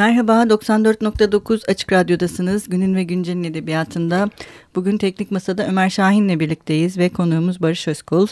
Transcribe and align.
Merhaba, 0.00 0.32
94.9 0.32 1.70
Açık 1.70 1.92
Radyo'dasınız. 1.92 2.68
Günün 2.68 2.94
ve 2.94 3.02
Güncel'in 3.02 3.44
edebiyatında. 3.44 4.30
Bugün 4.74 4.98
Teknik 4.98 5.30
Masa'da 5.30 5.66
Ömer 5.66 5.90
Şahin'le 5.90 6.40
birlikteyiz 6.40 6.98
ve 6.98 7.08
konuğumuz 7.08 7.62
Barış 7.62 7.88
Özkul. 7.88 8.26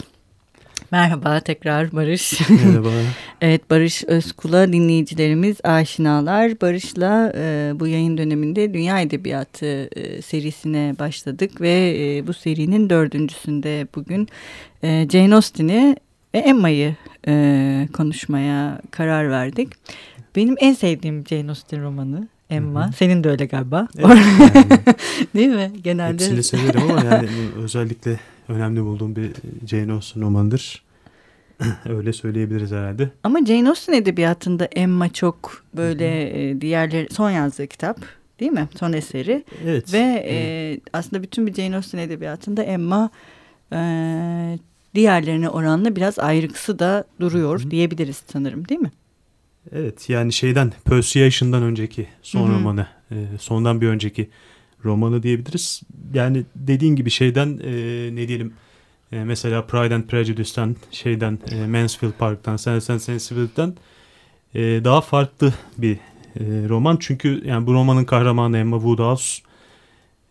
Merhaba 0.91 1.39
tekrar 1.39 1.91
Barış. 1.91 2.49
Merhaba. 2.49 2.89
evet 3.41 3.69
Barış 3.69 4.03
Özkul'a 4.03 4.73
dinleyicilerimiz 4.73 5.57
aşinalar. 5.63 6.61
Barış'la 6.61 7.33
e, 7.35 7.71
bu 7.75 7.87
yayın 7.87 8.17
döneminde 8.17 8.73
Dünya 8.73 9.01
Edebiyatı 9.01 9.89
e, 9.95 10.21
serisine 10.21 10.95
başladık 10.99 11.61
ve 11.61 11.95
e, 11.99 12.27
bu 12.27 12.33
serinin 12.33 12.89
dördüncüsünde 12.89 13.87
bugün 13.95 14.27
e, 14.83 15.07
Jane 15.09 15.35
Austen'i 15.35 15.95
ve 16.35 16.37
Emma'yı 16.39 16.95
e, 17.27 17.87
konuşmaya 17.93 18.81
karar 18.91 19.29
verdik. 19.29 19.69
Benim 20.35 20.55
en 20.59 20.73
sevdiğim 20.73 21.23
Jane 21.27 21.49
Austen 21.49 21.83
romanı 21.83 22.27
Emma. 22.49 22.85
Hı-hı. 22.85 22.93
Senin 22.93 23.23
de 23.23 23.29
öyle 23.29 23.45
galiba. 23.45 23.87
Evet, 23.97 24.07
yani, 24.07 24.65
Değil 25.35 25.49
mi? 25.49 25.71
Genelde. 25.83 26.13
Hepsini 26.13 26.43
severim 26.43 26.81
ama 26.91 27.03
yani 27.03 27.29
özellikle 27.63 28.19
önemli 28.47 28.83
bulduğum 28.83 29.15
bir 29.15 29.31
Jane 29.67 29.93
Austen 29.93 30.21
romandır. 30.21 30.83
öyle 31.85 32.13
söyleyebiliriz 32.13 32.71
herhalde. 32.71 33.09
Ama 33.23 33.45
Jane 33.45 33.69
Austen 33.69 33.93
edebiyatında 33.93 34.65
Emma 34.65 35.13
çok 35.13 35.63
böyle 35.77 36.33
Hı-hı. 36.33 36.61
diğerleri 36.61 37.07
son 37.11 37.29
yazdığı 37.29 37.67
kitap 37.67 37.97
değil 38.39 38.51
mi? 38.51 38.67
Son 38.79 38.93
eseri. 38.93 39.43
Evet. 39.63 39.93
Ve 39.93 39.97
evet. 39.97 40.77
E, 40.77 40.81
aslında 40.93 41.23
bütün 41.23 41.47
bir 41.47 41.53
Jane 41.53 41.75
Austen 41.75 41.97
edebiyatında 41.97 42.63
Emma 42.63 43.09
e, 43.73 43.79
diğerlerine 44.95 45.49
oranla 45.49 45.95
biraz 45.95 46.19
ayrıksı 46.19 46.79
da 46.79 47.03
duruyor 47.19 47.61
Hı-hı. 47.61 47.71
diyebiliriz 47.71 48.23
sanırım 48.31 48.67
değil 48.67 48.81
mi? 48.81 48.91
Evet 49.71 50.09
yani 50.09 50.33
şeyden 50.33 50.73
Persuasion'dan 50.85 51.63
önceki 51.63 52.07
son 52.21 52.47
Hı-hı. 52.47 52.55
romanı, 52.55 52.87
e, 53.11 53.15
sondan 53.39 53.81
bir 53.81 53.87
önceki 53.87 54.29
romanı 54.85 55.23
diyebiliriz. 55.23 55.81
Yani 56.13 56.43
dediğin 56.55 56.95
gibi 56.95 57.09
şeyden 57.09 57.59
e, 57.63 57.71
ne 58.15 58.27
diyelim 58.27 58.53
e, 59.11 59.23
mesela 59.23 59.65
Pride 59.65 59.95
and 59.95 60.03
Prejudice'den 60.03 60.75
şeyden 60.91 61.39
e, 61.51 61.67
Mansfield 61.67 62.11
Park'tan, 62.11 62.57
Sense 62.57 62.93
and 62.93 62.99
Sensible'den 62.99 63.75
e, 64.55 64.61
daha 64.61 65.01
farklı 65.01 65.53
bir 65.77 65.93
e, 65.95 65.99
roman. 66.69 66.97
Çünkü 66.99 67.41
yani 67.45 67.67
bu 67.67 67.73
romanın 67.73 68.05
kahramanı 68.05 68.57
Emma 68.57 68.77
Woodhouse 68.77 69.41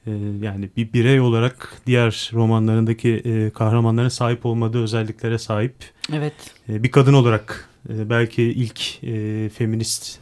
e, 0.07 0.11
yani 0.43 0.71
bir 0.77 0.93
birey 0.93 1.21
olarak 1.21 1.83
diğer 1.87 2.31
romanlarındaki 2.35 3.11
e, 3.11 3.51
kahramanların 3.51 4.09
sahip 4.09 4.47
olmadığı 4.47 4.83
özelliklere 4.83 5.39
sahip. 5.39 5.75
Evet. 6.13 6.35
E, 6.69 6.83
bir 6.83 6.91
kadın 6.91 7.15
olarak 7.15 7.69
e, 7.89 8.11
belki 8.11 8.43
ilk 8.43 9.05
e, 9.05 9.49
feminist 9.49 10.21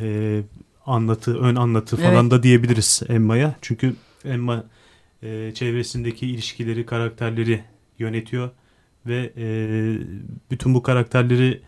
e, 0.00 0.40
anlatı, 0.86 1.38
ön 1.38 1.56
anlatı 1.56 1.96
falan 1.96 2.22
evet. 2.22 2.30
da 2.30 2.42
diyebiliriz 2.42 3.02
Emma'ya. 3.08 3.54
Çünkü 3.62 3.94
Emma 4.24 4.64
e, 5.22 5.52
çevresindeki 5.54 6.26
ilişkileri, 6.26 6.86
karakterleri 6.86 7.64
yönetiyor 7.98 8.50
ve 9.06 9.32
e, 9.36 9.46
bütün 10.50 10.74
bu 10.74 10.82
karakterleri 10.82 11.60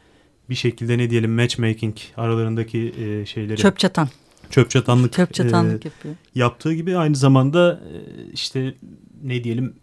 bir 0.50 0.54
şekilde 0.54 0.98
ne 0.98 1.10
diyelim 1.10 1.34
matchmaking 1.34 1.96
aralarındaki 2.16 2.94
e, 2.98 3.26
şeyleri 3.26 3.56
çöp 3.56 3.78
çatan 3.78 4.08
çöp 4.50 4.70
çatanlık, 4.70 5.12
çöp 5.12 5.34
çatanlık 5.34 5.86
e, 5.86 5.88
yapıyor. 5.88 6.14
Yaptığı 6.34 6.74
gibi 6.74 6.96
aynı 6.96 7.16
zamanda 7.16 7.72
e, 7.72 7.96
işte 8.32 8.74
ne 9.22 9.44
diyelim 9.44 9.74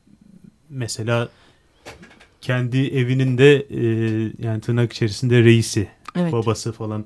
mesela 0.70 1.30
kendi 2.48 2.88
evinin 2.88 3.38
de 3.38 3.56
e, 3.56 3.84
yani 4.40 4.62
tırnak 4.62 4.94
içerisinde 4.94 5.44
reisi, 5.44 5.88
evet. 6.16 6.34
babası 6.34 6.72
falan 6.72 7.06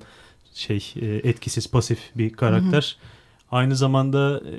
şey 0.53 0.93
e, 1.01 1.05
etkisiz 1.05 1.71
pasif 1.71 1.99
bir 2.15 2.29
karakter. 2.29 2.97
Hı 2.99 3.05
hı. 3.05 3.57
Aynı 3.57 3.75
zamanda 3.75 4.41
e, 4.45 4.53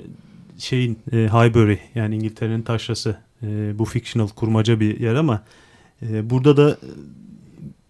şeyin 0.59 0.99
e, 1.11 1.15
Highbury 1.15 1.77
yani 1.95 2.15
İngiltere'nin 2.15 2.61
taşrası 2.61 3.17
e, 3.43 3.79
bu 3.79 3.85
fictional 3.85 4.27
kurmaca 4.27 4.79
bir 4.79 4.99
yer 4.99 5.15
ama 5.15 5.43
e, 6.01 6.29
burada 6.29 6.57
da 6.57 6.77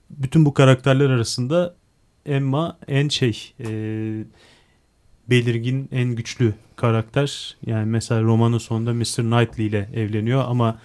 bütün 0.10 0.46
bu 0.46 0.54
karakterler 0.54 1.10
arasında 1.10 1.76
Emma 2.26 2.78
en 2.88 3.10
şey 3.10 3.54
e, 3.60 3.70
belirgin 5.30 5.90
en 5.92 6.16
güçlü 6.16 6.54
karakter. 6.76 7.58
Yani 7.66 7.86
mesela 7.86 8.22
romanın 8.22 8.58
sonunda 8.58 8.94
Mr. 8.94 9.16
Knightley 9.16 9.68
ile 9.68 9.90
evleniyor 9.94 10.44
ama 10.48 10.80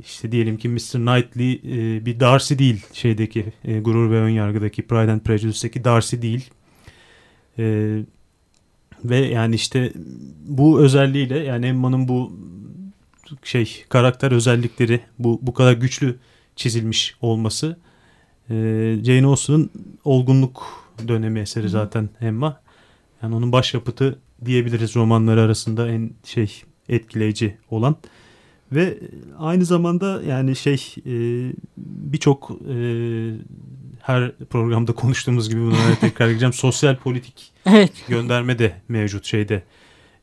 işte 0.00 0.32
diyelim 0.32 0.56
ki 0.56 0.68
Mr. 0.68 0.92
Knightley 0.92 1.52
e, 1.52 2.06
bir 2.06 2.20
Darcy 2.20 2.58
değil 2.58 2.86
şeydeki 2.92 3.52
e, 3.64 3.80
Gurur 3.80 4.10
ve 4.10 4.20
Önyargı'daki 4.20 4.82
Pride 4.82 5.12
and 5.12 5.20
Prejudice'deki 5.20 5.84
Darcy 5.84 6.16
değil. 6.22 6.50
E, 7.58 7.96
ve 9.04 9.16
yani 9.16 9.54
işte 9.54 9.92
bu 10.46 10.80
özelliğiyle 10.80 11.38
yani 11.38 11.66
Emma'nın 11.66 12.08
bu 12.08 12.32
şey 13.42 13.84
karakter 13.88 14.32
özellikleri 14.32 15.00
bu 15.18 15.38
bu 15.42 15.54
kadar 15.54 15.72
güçlü 15.72 16.18
çizilmiş 16.56 17.16
olması 17.20 17.76
e, 18.50 18.54
Jane 19.04 19.26
Austen'ın 19.26 19.70
olgunluk 20.04 20.86
dönemi 21.08 21.40
eseri 21.40 21.68
zaten 21.68 22.08
Emma. 22.20 22.60
Yani 23.22 23.34
onun 23.34 23.52
başyapıtı 23.52 24.18
diyebiliriz 24.44 24.96
romanları 24.96 25.40
arasında 25.40 25.88
en 25.88 26.10
şey 26.24 26.62
etkileyici 26.88 27.56
olan. 27.70 27.96
Ve 28.72 28.98
aynı 29.38 29.64
zamanda 29.64 30.22
yani 30.22 30.56
şey 30.56 30.94
e, 31.06 31.12
birçok 31.76 32.50
e, 32.50 32.76
her 34.02 34.32
programda 34.50 34.92
konuştuğumuz 34.92 35.48
gibi 35.48 35.60
bunları 35.60 35.96
tekrar 36.00 36.28
edeceğim. 36.28 36.52
Sosyal 36.52 36.96
politik 36.96 37.52
evet. 37.66 37.92
gönderme 38.08 38.58
de 38.58 38.80
mevcut 38.88 39.24
şeyde 39.24 39.62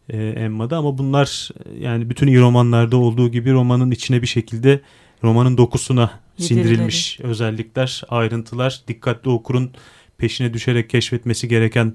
e, 0.09 0.27
Emma'da 0.27 0.77
ama 0.77 0.97
bunlar 0.97 1.49
yani 1.79 2.09
bütün 2.09 2.27
iyi 2.27 2.39
romanlarda 2.39 2.97
olduğu 2.97 3.31
gibi 3.31 3.51
romanın 3.51 3.91
içine 3.91 4.21
bir 4.21 4.27
şekilde 4.27 4.81
romanın 5.23 5.57
dokusuna 5.57 6.19
sindirilmiş 6.37 7.19
özellikler, 7.19 8.01
ayrıntılar, 8.09 8.81
dikkatli 8.87 9.29
okurun 9.29 9.71
peşine 10.17 10.53
düşerek 10.53 10.89
keşfetmesi 10.89 11.47
gereken 11.47 11.93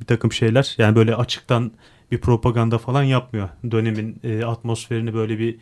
bir 0.00 0.06
takım 0.06 0.32
şeyler. 0.32 0.74
Yani 0.78 0.96
böyle 0.96 1.14
açıktan 1.14 1.72
bir 2.12 2.18
propaganda 2.18 2.78
falan 2.78 3.02
yapmıyor. 3.02 3.48
Dönemin 3.70 4.20
e, 4.24 4.44
atmosferini 4.44 5.14
böyle 5.14 5.38
bir 5.38 5.58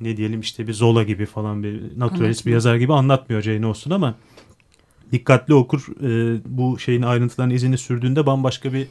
ne 0.00 0.16
diyelim 0.16 0.40
işte 0.40 0.66
bir 0.66 0.72
Zola 0.72 1.02
gibi 1.02 1.26
falan 1.26 1.62
bir 1.62 1.98
naturalist 1.98 2.46
bir 2.46 2.52
yazar 2.52 2.76
gibi 2.76 2.92
anlatmıyor 2.92 3.42
Jane 3.42 3.66
Austen 3.66 3.90
ama 3.90 4.14
dikkatli 5.12 5.54
okur 5.54 5.86
e, 6.02 6.40
bu 6.46 6.78
şeyin 6.78 7.02
ayrıntılarının 7.02 7.54
izini 7.54 7.78
sürdüğünde 7.78 8.26
bambaşka 8.26 8.72
bir 8.72 8.86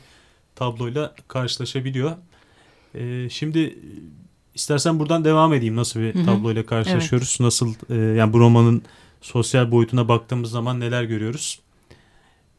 tabloyla 0.56 1.14
karşılaşabiliyor. 1.28 2.12
E, 2.96 3.30
şimdi 3.30 3.80
istersen 4.56 5.00
buradan 5.00 5.26
devam 5.26 5.54
edeyim 5.54 5.76
nasıl 5.76 6.00
bir 6.00 6.26
tabloyla 6.26 6.66
karşılaşıyoruz. 6.66 7.30
Evet. 7.30 7.40
Nasıl 7.40 7.74
e, 7.90 7.96
yani 7.96 8.34
bu 8.34 8.40
romanın 8.40 8.82
sosyal 9.22 9.72
boyutuna 9.72 10.08
baktığımız 10.08 10.52
zaman 10.52 10.80
neler 10.80 11.04
görüyoruz? 11.04 11.60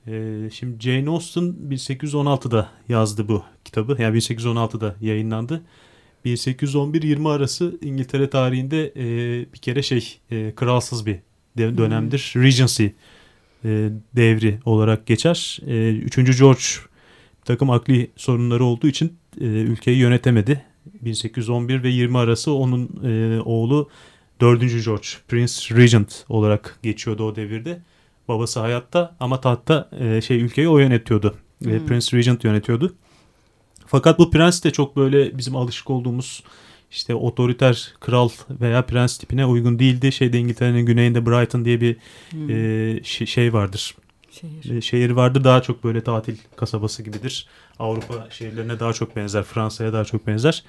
E, 0.06 0.50
şimdi 0.52 0.82
Jane 0.82 1.10
Austen 1.10 1.54
1816'da 1.68 2.68
yazdı 2.88 3.28
bu 3.28 3.42
kitabı. 3.64 4.02
Yani 4.02 4.18
1816'da 4.18 4.96
yayınlandı. 5.00 5.62
1811-20 6.24 7.28
arası 7.28 7.78
İngiltere 7.82 8.30
tarihinde 8.30 8.92
e, 8.96 9.06
bir 9.52 9.58
kere 9.58 9.82
şey 9.82 10.18
e, 10.30 10.54
kralsız 10.54 11.06
bir 11.06 11.18
dönemdir. 11.56 12.30
Hmm. 12.32 12.42
Regency 12.42 12.86
e, 13.64 13.90
devri 14.16 14.58
olarak 14.64 15.06
geçer. 15.06 15.58
E, 15.66 15.96
3. 15.96 16.38
George 16.38 16.62
bir 17.40 17.44
takım 17.44 17.70
akli 17.70 18.10
sorunları 18.16 18.64
olduğu 18.64 18.86
için 18.86 19.12
e, 19.40 19.44
ülkeyi 19.44 19.98
yönetemedi. 19.98 20.64
1811 21.02 21.82
ve 21.82 21.88
20 21.88 22.18
arası 22.18 22.52
onun 22.52 22.90
e, 23.04 23.40
oğlu 23.40 23.88
4. 24.40 24.84
George 24.84 25.08
Prince 25.28 25.76
Regent 25.76 26.24
olarak 26.28 26.78
geçiyordu 26.82 27.24
o 27.24 27.36
devirde. 27.36 27.82
Babası 28.28 28.60
hayatta 28.60 29.16
ama 29.20 29.40
tahtta 29.40 29.90
e, 30.00 30.20
şey 30.20 30.40
ülkeyi 30.40 30.68
o 30.68 30.78
yönetiyordu. 30.78 31.34
Hmm. 31.62 31.74
E, 31.74 31.86
Prince 31.86 32.16
Regent 32.16 32.44
yönetiyordu. 32.44 32.94
Fakat 33.90 34.18
bu 34.18 34.30
prens 34.30 34.64
de 34.64 34.70
çok 34.70 34.96
böyle 34.96 35.38
bizim 35.38 35.56
alışık 35.56 35.90
olduğumuz 35.90 36.42
işte 36.90 37.14
otoriter 37.14 37.94
kral 38.00 38.28
veya 38.50 38.86
prens 38.86 39.18
tipine 39.18 39.46
uygun 39.46 39.78
değildi. 39.78 40.12
Şeyde 40.12 40.38
İngiltere'nin 40.38 40.86
güneyinde 40.86 41.26
Brighton 41.26 41.64
diye 41.64 41.80
bir 41.80 41.96
hmm. 42.30 42.50
e, 42.50 43.04
şey 43.04 43.52
vardır. 43.52 43.94
Şehir. 44.30 44.76
E, 44.76 44.80
şehir 44.80 45.10
vardır 45.10 45.44
daha 45.44 45.62
çok 45.62 45.84
böyle 45.84 46.00
tatil 46.00 46.36
kasabası 46.56 47.02
gibidir. 47.02 47.46
Avrupa 47.78 48.28
şehirlerine 48.30 48.80
daha 48.80 48.92
çok 48.92 49.16
benzer. 49.16 49.42
Fransa'ya 49.42 49.92
daha 49.92 50.04
çok 50.04 50.26
benzer. 50.26 50.64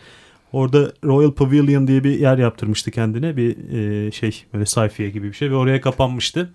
Orada 0.51 0.94
Royal 1.03 1.31
Pavilion 1.31 1.88
diye 1.88 2.03
bir 2.03 2.19
yer 2.19 2.38
yaptırmıştı 2.38 2.91
kendine. 2.91 3.38
Bir 3.38 3.57
e, 4.07 4.12
şey 4.12 4.44
böyle 4.53 4.65
sayfiye 4.65 5.09
gibi 5.09 5.27
bir 5.27 5.33
şey 5.33 5.51
ve 5.51 5.56
oraya 5.56 5.81
kapanmıştı. 5.81 6.53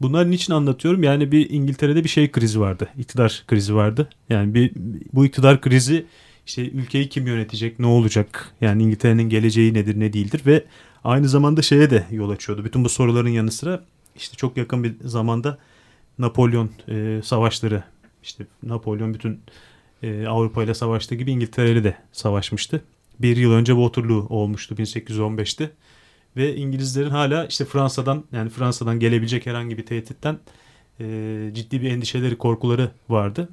Bunlar 0.00 0.30
niçin 0.30 0.52
anlatıyorum? 0.52 1.02
Yani 1.02 1.32
bir 1.32 1.50
İngiltere'de 1.50 2.04
bir 2.04 2.08
şey 2.08 2.30
krizi 2.30 2.60
vardı. 2.60 2.88
İktidar 2.98 3.44
krizi 3.46 3.74
vardı. 3.74 4.08
Yani 4.28 4.54
bir 4.54 4.72
bu 5.12 5.26
iktidar 5.26 5.60
krizi 5.60 6.06
işte 6.46 6.70
ülkeyi 6.70 7.08
kim 7.08 7.26
yönetecek, 7.26 7.78
ne 7.78 7.86
olacak? 7.86 8.52
Yani 8.60 8.82
İngiltere'nin 8.82 9.28
geleceği 9.28 9.74
nedir, 9.74 10.00
ne 10.00 10.12
değildir 10.12 10.42
ve 10.46 10.64
aynı 11.04 11.28
zamanda 11.28 11.62
şeye 11.62 11.90
de 11.90 12.06
yol 12.10 12.30
açıyordu. 12.30 12.64
Bütün 12.64 12.84
bu 12.84 12.88
soruların 12.88 13.28
yanı 13.28 13.52
sıra 13.52 13.84
işte 14.16 14.36
çok 14.36 14.56
yakın 14.56 14.84
bir 14.84 14.94
zamanda 15.04 15.58
Napolyon 16.18 16.70
e, 16.88 17.20
savaşları 17.24 17.82
işte 18.22 18.46
Napolyon 18.62 19.14
bütün 19.14 19.40
e, 20.02 20.26
Avrupa 20.26 20.64
ile 20.64 20.74
savaştığı 20.74 21.14
gibi 21.14 21.30
İngiltere 21.30 21.84
de 21.84 21.96
savaşmıştı. 22.12 22.84
Bir 23.20 23.36
yıl 23.36 23.52
önce 23.52 23.72
Waterloo 23.72 24.26
olmuştu 24.28 24.74
1815'te. 24.74 25.70
Ve 26.36 26.56
İngilizlerin 26.56 27.10
hala 27.10 27.46
işte 27.46 27.64
Fransa'dan 27.64 28.24
yani 28.32 28.50
Fransa'dan 28.50 29.00
gelebilecek 29.00 29.46
herhangi 29.46 29.78
bir 29.78 29.86
tehditten 29.86 30.38
e, 31.00 31.50
ciddi 31.54 31.82
bir 31.82 31.90
endişeleri, 31.90 32.38
korkuları 32.38 32.90
vardı. 33.08 33.48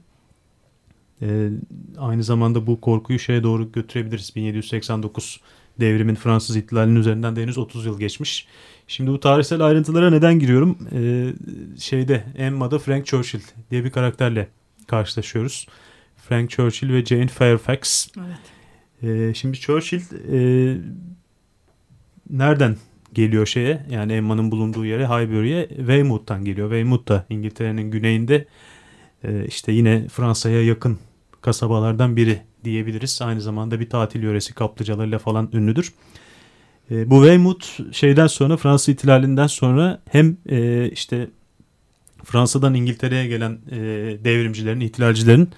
E, 1.21 1.49
aynı 1.97 2.23
zamanda 2.23 2.67
bu 2.67 2.81
korkuyu 2.81 3.19
şeye 3.19 3.43
doğru 3.43 3.71
götürebiliriz. 3.71 4.35
1789 4.35 5.41
devrimin 5.79 6.15
Fransız 6.15 6.55
ihtilalinin 6.55 6.95
üzerinden 6.95 7.35
de 7.35 7.41
henüz 7.41 7.57
30 7.57 7.85
yıl 7.85 7.99
geçmiş. 7.99 8.47
Şimdi 8.87 9.11
bu 9.11 9.19
tarihsel 9.19 9.61
ayrıntılara 9.61 10.09
neden 10.09 10.39
giriyorum? 10.39 10.77
Ee, 10.93 11.33
şeyde 11.79 12.23
Emma'da 12.37 12.79
Frank 12.79 13.05
Churchill 13.05 13.41
diye 13.71 13.83
bir 13.83 13.91
karakterle 13.91 14.47
karşılaşıyoruz. 14.87 15.67
Frank 16.27 16.49
Churchill 16.49 16.93
ve 16.93 17.05
Jane 17.05 17.27
Fairfax. 17.27 18.07
Evet. 18.17 18.37
Ee, 19.03 19.33
şimdi 19.33 19.59
Churchill 19.59 20.01
e, 20.33 20.77
nereden 22.31 22.77
geliyor 23.13 23.45
şeye? 23.45 23.85
Yani 23.89 24.13
Emma'nın 24.13 24.51
bulunduğu 24.51 24.85
yere 24.85 25.05
Highbury'e 25.05 25.67
Weymouth'tan 25.67 26.45
geliyor. 26.45 26.69
Weymouth 26.69 27.07
da 27.07 27.25
İngiltere'nin 27.29 27.91
güneyinde 27.91 28.45
e, 29.23 29.45
işte 29.45 29.71
yine 29.71 30.07
Fransa'ya 30.07 30.65
yakın 30.65 30.99
kasabalardan 31.41 32.15
biri 32.15 32.41
diyebiliriz. 32.63 33.21
Aynı 33.21 33.41
zamanda 33.41 33.79
bir 33.79 33.89
tatil 33.89 34.23
yöresi 34.23 34.53
kaplıcalarıyla 34.53 35.19
falan 35.19 35.49
ünlüdür. 35.53 35.93
E, 36.91 37.09
bu 37.09 37.15
Weymouth 37.15 37.93
şeyden 37.93 38.27
sonra 38.27 38.57
Fransız 38.57 38.89
ihtilalinden 38.89 39.47
sonra 39.47 40.01
hem 40.09 40.37
e, 40.49 40.89
işte 40.89 41.27
Fransa'dan 42.23 42.73
İngiltere'ye 42.73 43.27
gelen 43.27 43.59
e, 43.71 43.77
devrimcilerin, 44.23 44.79
ihtilalcilerin 44.79 45.49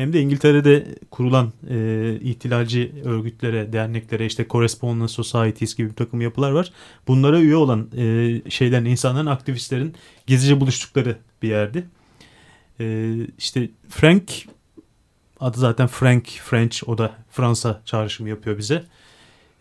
hem 0.00 0.12
de 0.12 0.20
İngiltere'de 0.20 0.86
kurulan 1.10 1.52
e, 1.70 2.18
ihtilalci 2.20 2.92
örgütlere, 3.04 3.72
derneklere 3.72 4.26
işte 4.26 4.46
Correspondence 4.50 5.12
Societies 5.12 5.74
gibi 5.74 5.90
bir 5.90 5.94
takım 5.94 6.20
yapılar 6.20 6.50
var. 6.50 6.72
Bunlara 7.08 7.40
üye 7.40 7.56
olan 7.56 7.88
e, 7.96 8.02
şeylerin, 8.50 8.84
insanların, 8.84 9.26
aktivistlerin 9.26 9.94
gizlice 10.26 10.60
buluştukları 10.60 11.16
bir 11.42 11.48
yerdi. 11.48 11.86
E, 12.80 13.14
işte 13.38 13.68
Frank 13.88 14.32
adı 15.40 15.58
zaten 15.58 15.86
Frank 15.86 16.26
French 16.26 16.88
o 16.88 16.98
da 16.98 17.14
Fransa 17.30 17.82
çağrışımı 17.84 18.28
yapıyor 18.28 18.58
bize. 18.58 18.84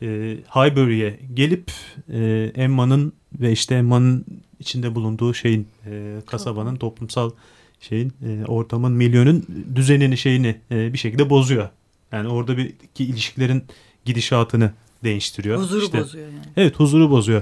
E, 0.02 0.08
Highbury'e 0.56 1.20
gelip 1.34 1.72
e, 2.14 2.52
Emma'nın 2.56 3.14
ve 3.40 3.52
işte 3.52 3.76
Emma'nın 3.76 4.26
içinde 4.60 4.96
bulunduğu 4.96 5.34
şeyin 5.34 5.68
e, 5.86 6.16
kasabanın 6.26 6.76
toplumsal 6.76 7.32
şeyin 7.80 8.14
e, 8.26 8.46
ortamın 8.46 8.92
milyonun 8.92 9.46
düzenini 9.76 10.18
şeyini 10.18 10.56
e, 10.72 10.94
bir 10.94 10.98
şekilde 10.98 11.30
bozuyor. 11.30 11.70
Yani 12.12 12.28
orada 12.28 12.58
bir 12.58 12.74
ki 12.96 13.04
ilişkilerin 13.04 13.64
gidişatını 14.06 14.72
değiştiriyor. 15.04 15.58
Huzuru 15.58 15.84
işte, 15.84 16.02
bozuyor 16.02 16.28
yani. 16.28 16.40
Evet 16.58 16.76
huzuru 16.76 17.10
bozuyor. 17.10 17.42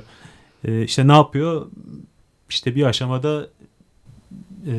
E, 0.65 0.83
işte 0.83 1.07
ne 1.07 1.11
yapıyor? 1.11 1.67
İşte 2.49 2.75
bir 2.75 2.83
aşamada 2.83 3.47
e, 4.67 4.73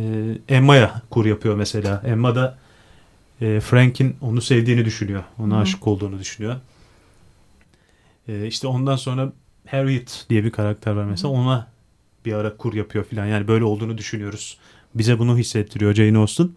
Emma'ya 0.48 1.02
kur 1.10 1.26
yapıyor 1.26 1.56
mesela. 1.56 2.02
Emma 2.06 2.34
da 2.34 2.58
e, 3.40 3.60
Frank'in 3.60 4.16
onu 4.20 4.40
sevdiğini 4.40 4.84
düşünüyor. 4.84 5.24
Ona 5.38 5.56
Hı. 5.56 5.60
aşık 5.60 5.86
olduğunu 5.86 6.18
düşünüyor. 6.18 6.56
E, 8.28 8.46
işte 8.46 8.66
ondan 8.66 8.96
sonra 8.96 9.32
Harriet 9.66 10.26
diye 10.30 10.44
bir 10.44 10.50
karakter 10.50 10.92
var 10.92 11.04
mesela. 11.04 11.32
Ona 11.32 11.68
bir 12.24 12.32
ara 12.32 12.56
kur 12.56 12.74
yapıyor 12.74 13.04
filan. 13.04 13.26
Yani 13.26 13.48
böyle 13.48 13.64
olduğunu 13.64 13.98
düşünüyoruz. 13.98 14.58
Bize 14.94 15.18
bunu 15.18 15.38
hissettiriyor 15.38 15.94
Jane 15.94 16.18
Austen. 16.18 16.50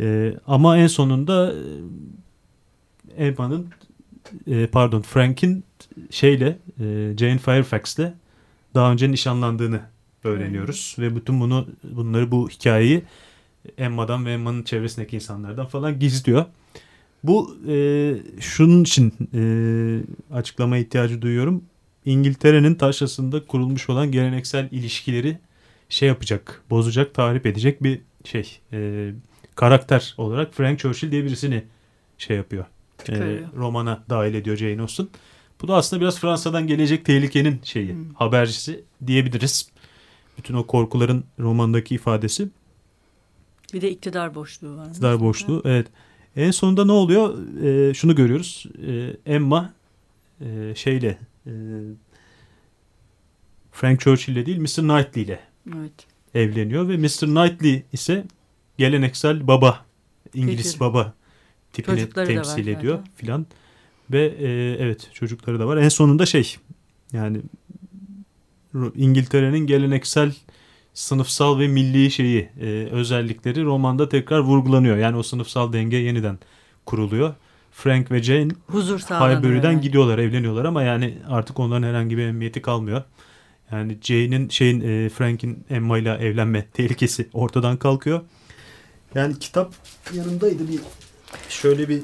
E, 0.00 0.34
ama 0.46 0.78
en 0.78 0.86
sonunda 0.86 1.54
e, 3.16 3.26
Emma'nın 3.26 3.68
e, 4.46 4.66
pardon 4.66 5.02
Frank'in 5.02 5.64
şeyle 6.10 6.58
e, 6.80 7.14
Jane 7.18 7.38
Fairfax'le 7.38 8.12
daha 8.74 8.92
önce 8.92 9.10
nişanlandığını 9.10 9.80
öğreniyoruz 10.24 10.96
ve 10.98 11.16
bütün 11.16 11.40
bunu 11.40 11.66
bunları 11.82 12.30
bu 12.30 12.48
hikayeyi 12.48 13.02
Emma'dan 13.78 14.26
ve 14.26 14.32
Emma'nın 14.32 14.62
çevresindeki 14.62 15.16
insanlardan 15.16 15.66
falan 15.66 15.98
gizliyor. 15.98 16.44
Bu 17.24 17.56
e, 17.68 18.14
şunun 18.40 18.82
için 18.84 19.12
e, 19.34 19.42
açıklama 20.34 20.76
ihtiyacı 20.76 21.22
duyuyorum. 21.22 21.64
İngiltere'nin 22.04 22.74
taşrasında 22.74 23.46
kurulmuş 23.46 23.90
olan 23.90 24.12
geleneksel 24.12 24.68
ilişkileri 24.70 25.38
şey 25.88 26.08
yapacak, 26.08 26.62
bozacak, 26.70 27.14
tahrip 27.14 27.46
edecek 27.46 27.82
bir 27.82 28.00
şey. 28.24 28.58
E, 28.72 29.10
karakter 29.54 30.14
olarak 30.18 30.54
Frank 30.54 30.78
Churchill 30.78 31.10
diye 31.12 31.24
birisini 31.24 31.64
şey 32.18 32.36
yapıyor. 32.36 32.64
E, 33.08 33.40
romana 33.56 34.04
dahil 34.10 34.34
ediyor 34.34 34.56
Jane 34.56 34.82
Austen. 34.82 35.08
Bu 35.62 35.68
da 35.68 35.76
aslında 35.76 36.00
biraz 36.00 36.18
Fransa'dan 36.20 36.66
gelecek 36.66 37.04
tehlikenin 37.04 37.60
şeyi, 37.64 37.92
Hmm. 37.92 38.14
habercisi 38.14 38.84
diyebiliriz. 39.06 39.68
Bütün 40.38 40.54
o 40.54 40.66
korkuların 40.66 41.24
romandaki 41.38 41.94
ifadesi. 41.94 42.48
Bir 43.74 43.80
de 43.80 43.90
iktidar 43.90 44.34
boşluğu 44.34 44.76
var. 44.76 44.86
İktidar 44.86 45.20
boşluğu. 45.20 45.62
Evet. 45.64 45.86
En 46.36 46.50
sonunda 46.50 46.84
ne 46.84 46.92
oluyor? 46.92 47.38
Ee, 47.62 47.94
şunu 47.94 48.14
görüyoruz. 48.14 48.66
Ee, 48.86 49.16
Emma 49.34 49.72
e, 50.40 50.74
şeyle 50.74 51.18
e, 51.46 51.52
Frank 53.72 54.00
Churchill 54.00 54.32
ile 54.32 54.46
değil 54.46 54.58
Mr. 54.58 54.66
Knightley 54.80 55.24
ile 55.24 55.40
Evet. 55.76 55.92
evleniyor 56.34 56.88
ve 56.88 56.96
Mr. 56.96 57.26
Knightley 57.26 57.82
ise 57.92 58.24
geleneksel 58.78 59.46
baba 59.46 59.84
İngiliz 60.34 60.72
Peki. 60.72 60.80
baba 60.80 61.14
tipini 61.72 62.00
Çocukları 62.00 62.26
var 62.28 62.34
temsil 62.34 62.66
ediyor 62.66 62.96
zaten. 62.98 63.12
filan. 63.16 63.46
Ve 64.10 64.26
e, 64.26 64.48
evet 64.84 65.10
çocukları 65.12 65.60
da 65.60 65.66
var. 65.66 65.76
En 65.76 65.88
sonunda 65.88 66.26
şey 66.26 66.56
yani 67.12 67.40
İngiltere'nin 68.96 69.66
geleneksel 69.66 70.32
sınıfsal 70.94 71.58
ve 71.58 71.68
milli 71.68 72.10
şeyi 72.10 72.48
e, 72.60 72.66
özellikleri 72.90 73.64
romanda 73.64 74.08
tekrar 74.08 74.38
vurgulanıyor. 74.38 74.96
Yani 74.96 75.16
o 75.16 75.22
sınıfsal 75.22 75.72
denge 75.72 75.96
yeniden 75.96 76.38
kuruluyor. 76.86 77.34
Frank 77.72 78.10
ve 78.10 78.22
Jane 78.22 78.52
Huzur. 78.66 78.98
Highbury'den 79.00 79.72
yani. 79.72 79.80
gidiyorlar, 79.80 80.18
evleniyorlar 80.18 80.64
ama 80.64 80.82
yani 80.82 81.18
artık 81.28 81.60
onların 81.60 81.88
herhangi 81.88 82.16
bir 82.18 82.22
emniyeti 82.22 82.62
kalmıyor. 82.62 83.02
Yani 83.72 83.98
Jane'in 84.02 84.48
şeyin 84.48 84.80
e, 84.80 85.08
Frank'in 85.08 85.64
Emma 85.70 85.98
ile 85.98 86.12
evlenme 86.12 86.66
tehlikesi 86.74 87.28
ortadan 87.32 87.76
kalkıyor. 87.76 88.20
Yani 89.14 89.38
kitap 89.38 89.74
yanımdaydı 90.14 90.68
bir 90.68 90.80
şöyle 91.48 91.88
bir 91.88 92.02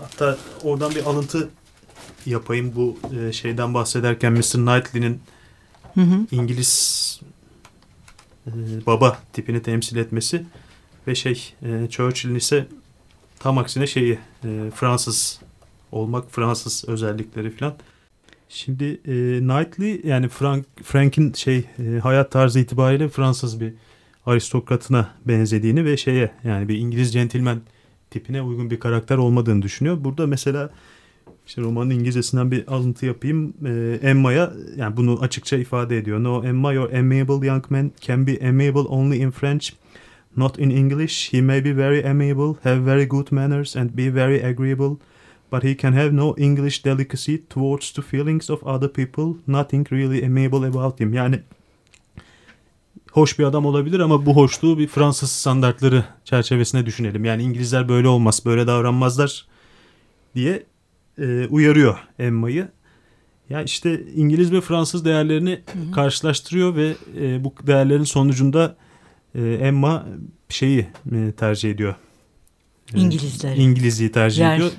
hatta 0.00 0.38
oradan 0.62 0.94
bir 0.94 1.04
alıntı 1.04 1.50
yapayım 2.26 2.72
bu 2.76 2.98
e, 3.18 3.32
şeyden 3.32 3.74
bahsederken 3.74 4.32
Mr. 4.32 4.40
Knightley'nin. 4.40 5.20
İngiliz 6.30 7.20
e, 8.46 8.50
baba 8.86 9.18
tipini 9.32 9.62
temsil 9.62 9.96
etmesi 9.96 10.46
ve 11.06 11.14
şey 11.14 11.54
e, 11.62 11.88
Churchill'in 11.90 12.34
ise 12.34 12.66
tam 13.38 13.58
aksine 13.58 13.86
şeyi 13.86 14.18
e, 14.44 14.70
Fransız 14.74 15.40
olmak 15.92 16.30
Fransız 16.30 16.84
özellikleri 16.88 17.50
falan. 17.50 17.74
Şimdi 18.52 18.84
e, 18.84 19.38
Knightley 19.38 20.00
yani 20.04 20.28
Frank 20.28 20.64
Frank'in 20.82 21.32
şey 21.32 21.64
e, 21.78 21.98
hayat 21.98 22.30
tarzı 22.30 22.60
itibariyle 22.60 23.08
Fransız 23.08 23.60
bir 23.60 23.72
aristokratına 24.26 25.10
benzediğini 25.26 25.84
ve 25.84 25.96
şeye 25.96 26.30
yani 26.44 26.68
bir 26.68 26.78
İngiliz 26.78 27.12
centilmen 27.12 27.60
tipine 28.10 28.42
uygun 28.42 28.70
bir 28.70 28.80
karakter 28.80 29.16
olmadığını 29.16 29.62
düşünüyor. 29.62 30.04
Burada 30.04 30.26
mesela 30.26 30.70
işte 31.46 31.62
romanın 31.62 31.90
İngilizcesinden 31.90 32.50
bir 32.50 32.68
alıntı 32.68 33.06
yapayım. 33.06 33.54
Ee, 33.66 33.98
Emma'ya 34.02 34.52
yani 34.76 34.96
bunu 34.96 35.18
açıkça 35.20 35.56
ifade 35.56 35.98
ediyor. 35.98 36.24
No 36.24 36.44
Emma 36.44 36.72
your 36.72 36.92
amiable 36.92 37.46
young 37.46 37.70
man 37.70 37.92
can 38.00 38.26
be 38.26 38.48
amiable 38.48 38.80
only 38.80 39.18
in 39.18 39.30
French. 39.30 39.70
Not 40.36 40.58
in 40.58 40.70
English. 40.70 41.32
He 41.32 41.42
may 41.42 41.64
be 41.64 41.76
very 41.76 42.08
amiable, 42.10 42.60
have 42.62 42.86
very 42.86 43.08
good 43.08 43.30
manners 43.30 43.76
and 43.76 43.90
be 43.96 44.14
very 44.14 44.44
agreeable. 44.44 44.96
But 45.52 45.64
he 45.64 45.76
can 45.76 45.92
have 45.92 46.16
no 46.16 46.34
English 46.38 46.84
delicacy 46.84 47.36
towards 47.50 47.92
the 47.92 48.02
feelings 48.02 48.50
of 48.50 48.62
other 48.62 48.88
people. 48.88 49.34
Nothing 49.46 49.92
really 49.92 50.26
amiable 50.26 50.66
about 50.66 51.00
him. 51.00 51.14
Yani 51.14 51.40
hoş 53.12 53.38
bir 53.38 53.44
adam 53.44 53.66
olabilir 53.66 54.00
ama 54.00 54.26
bu 54.26 54.36
hoşluğu 54.36 54.78
bir 54.78 54.86
Fransız 54.86 55.30
standartları 55.32 56.04
çerçevesine 56.24 56.86
düşünelim. 56.86 57.24
Yani 57.24 57.42
İngilizler 57.42 57.88
böyle 57.88 58.08
olmaz, 58.08 58.42
böyle 58.44 58.66
davranmazlar 58.66 59.46
diye 60.34 60.66
e, 61.18 61.46
uyarıyor 61.46 61.98
Emma'yı. 62.18 62.68
Ya 63.50 63.62
işte 63.62 64.02
İngiliz 64.14 64.52
ve 64.52 64.60
Fransız 64.60 65.04
değerlerini 65.04 65.60
hı. 65.72 65.92
karşılaştırıyor 65.92 66.76
ve 66.76 66.94
e, 67.20 67.44
bu 67.44 67.54
değerlerin 67.66 68.04
sonucunda 68.04 68.76
e, 69.34 69.42
Emma 69.42 70.06
şeyi 70.48 70.86
e, 71.12 71.32
tercih 71.32 71.70
ediyor. 71.70 71.94
E, 72.94 73.00
İngilizleri. 73.00 73.60
İngilizliği 73.60 74.12
tercih 74.12 74.40
Yer. 74.40 74.54
ediyor. 74.54 74.70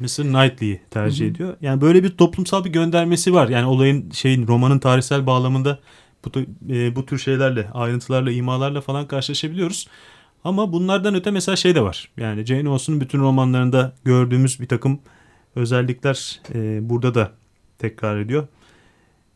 Mr. 0.00 0.22
Knightley'i 0.22 0.80
tercih 0.90 1.24
Hı 1.24 1.28
hı. 1.28 1.32
ediyor. 1.32 1.56
Yani 1.60 1.80
böyle 1.80 2.04
bir 2.04 2.10
toplumsal 2.10 2.64
bir 2.64 2.70
göndermesi 2.70 3.34
var. 3.34 3.48
Yani 3.48 3.66
olayın 3.66 4.10
şeyin 4.10 4.46
romanın 4.46 4.78
tarihsel 4.78 5.26
bağlamında 5.26 5.78
bu, 6.24 6.40
e, 6.72 6.96
bu 6.96 7.06
tür 7.06 7.18
şeylerle, 7.18 7.68
ayrıntılarla, 7.74 8.30
imalarla 8.30 8.80
falan 8.80 9.06
karşılaşabiliyoruz. 9.06 9.88
Ama 10.44 10.72
bunlardan 10.72 11.14
öte 11.14 11.30
mesela 11.30 11.56
şey 11.56 11.74
de 11.74 11.82
var. 11.82 12.08
Yani 12.16 12.44
Jane 12.44 12.68
Austen'un 12.68 13.00
bütün 13.00 13.18
romanlarında 13.18 13.92
gördüğümüz 14.04 14.60
bir 14.60 14.68
takım 14.68 15.00
özellikler 15.56 16.40
e, 16.54 16.88
burada 16.90 17.14
da 17.14 17.32
tekrar 17.78 18.18
ediyor. 18.18 18.48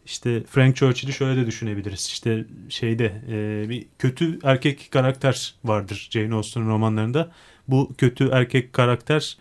İşte 0.07 0.43
Frank 0.43 0.77
Churchill'i 0.77 1.13
şöyle 1.13 1.41
de 1.41 1.47
düşünebiliriz. 1.47 2.07
İşte 2.07 2.45
şeyde 2.69 3.23
e, 3.31 3.69
bir 3.69 3.87
kötü 3.99 4.39
erkek 4.43 4.89
karakter 4.91 5.55
vardır 5.65 6.09
Jane 6.11 6.35
Austen'un 6.35 6.69
romanlarında. 6.69 7.33
Bu 7.69 7.95
kötü 7.99 8.29
erkek 8.33 8.73
karakter 8.73 9.37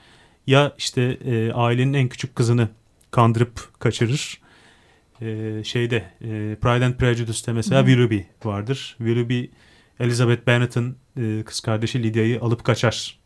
ya 0.49 0.73
işte 0.77 1.01
e, 1.25 1.51
ailenin 1.51 1.93
en 1.93 2.09
küçük 2.09 2.35
kızını 2.35 2.69
kandırıp 3.11 3.79
kaçırır. 3.79 4.41
E, 5.21 5.61
şeyde 5.63 5.95
e, 6.21 6.55
Pride 6.61 6.85
and 6.85 6.93
Prejudice'te 6.93 7.53
mesela 7.53 7.85
Willoughby 7.85 8.19
vardır. 8.43 8.95
Willoughby 8.97 9.43
Elizabeth 9.99 10.47
Bennet'ın 10.47 10.95
e, 11.17 11.43
kız 11.43 11.59
kardeşi 11.59 12.03
Lydia'yı 12.03 12.41
alıp 12.41 12.63
kaçar. 12.63 13.19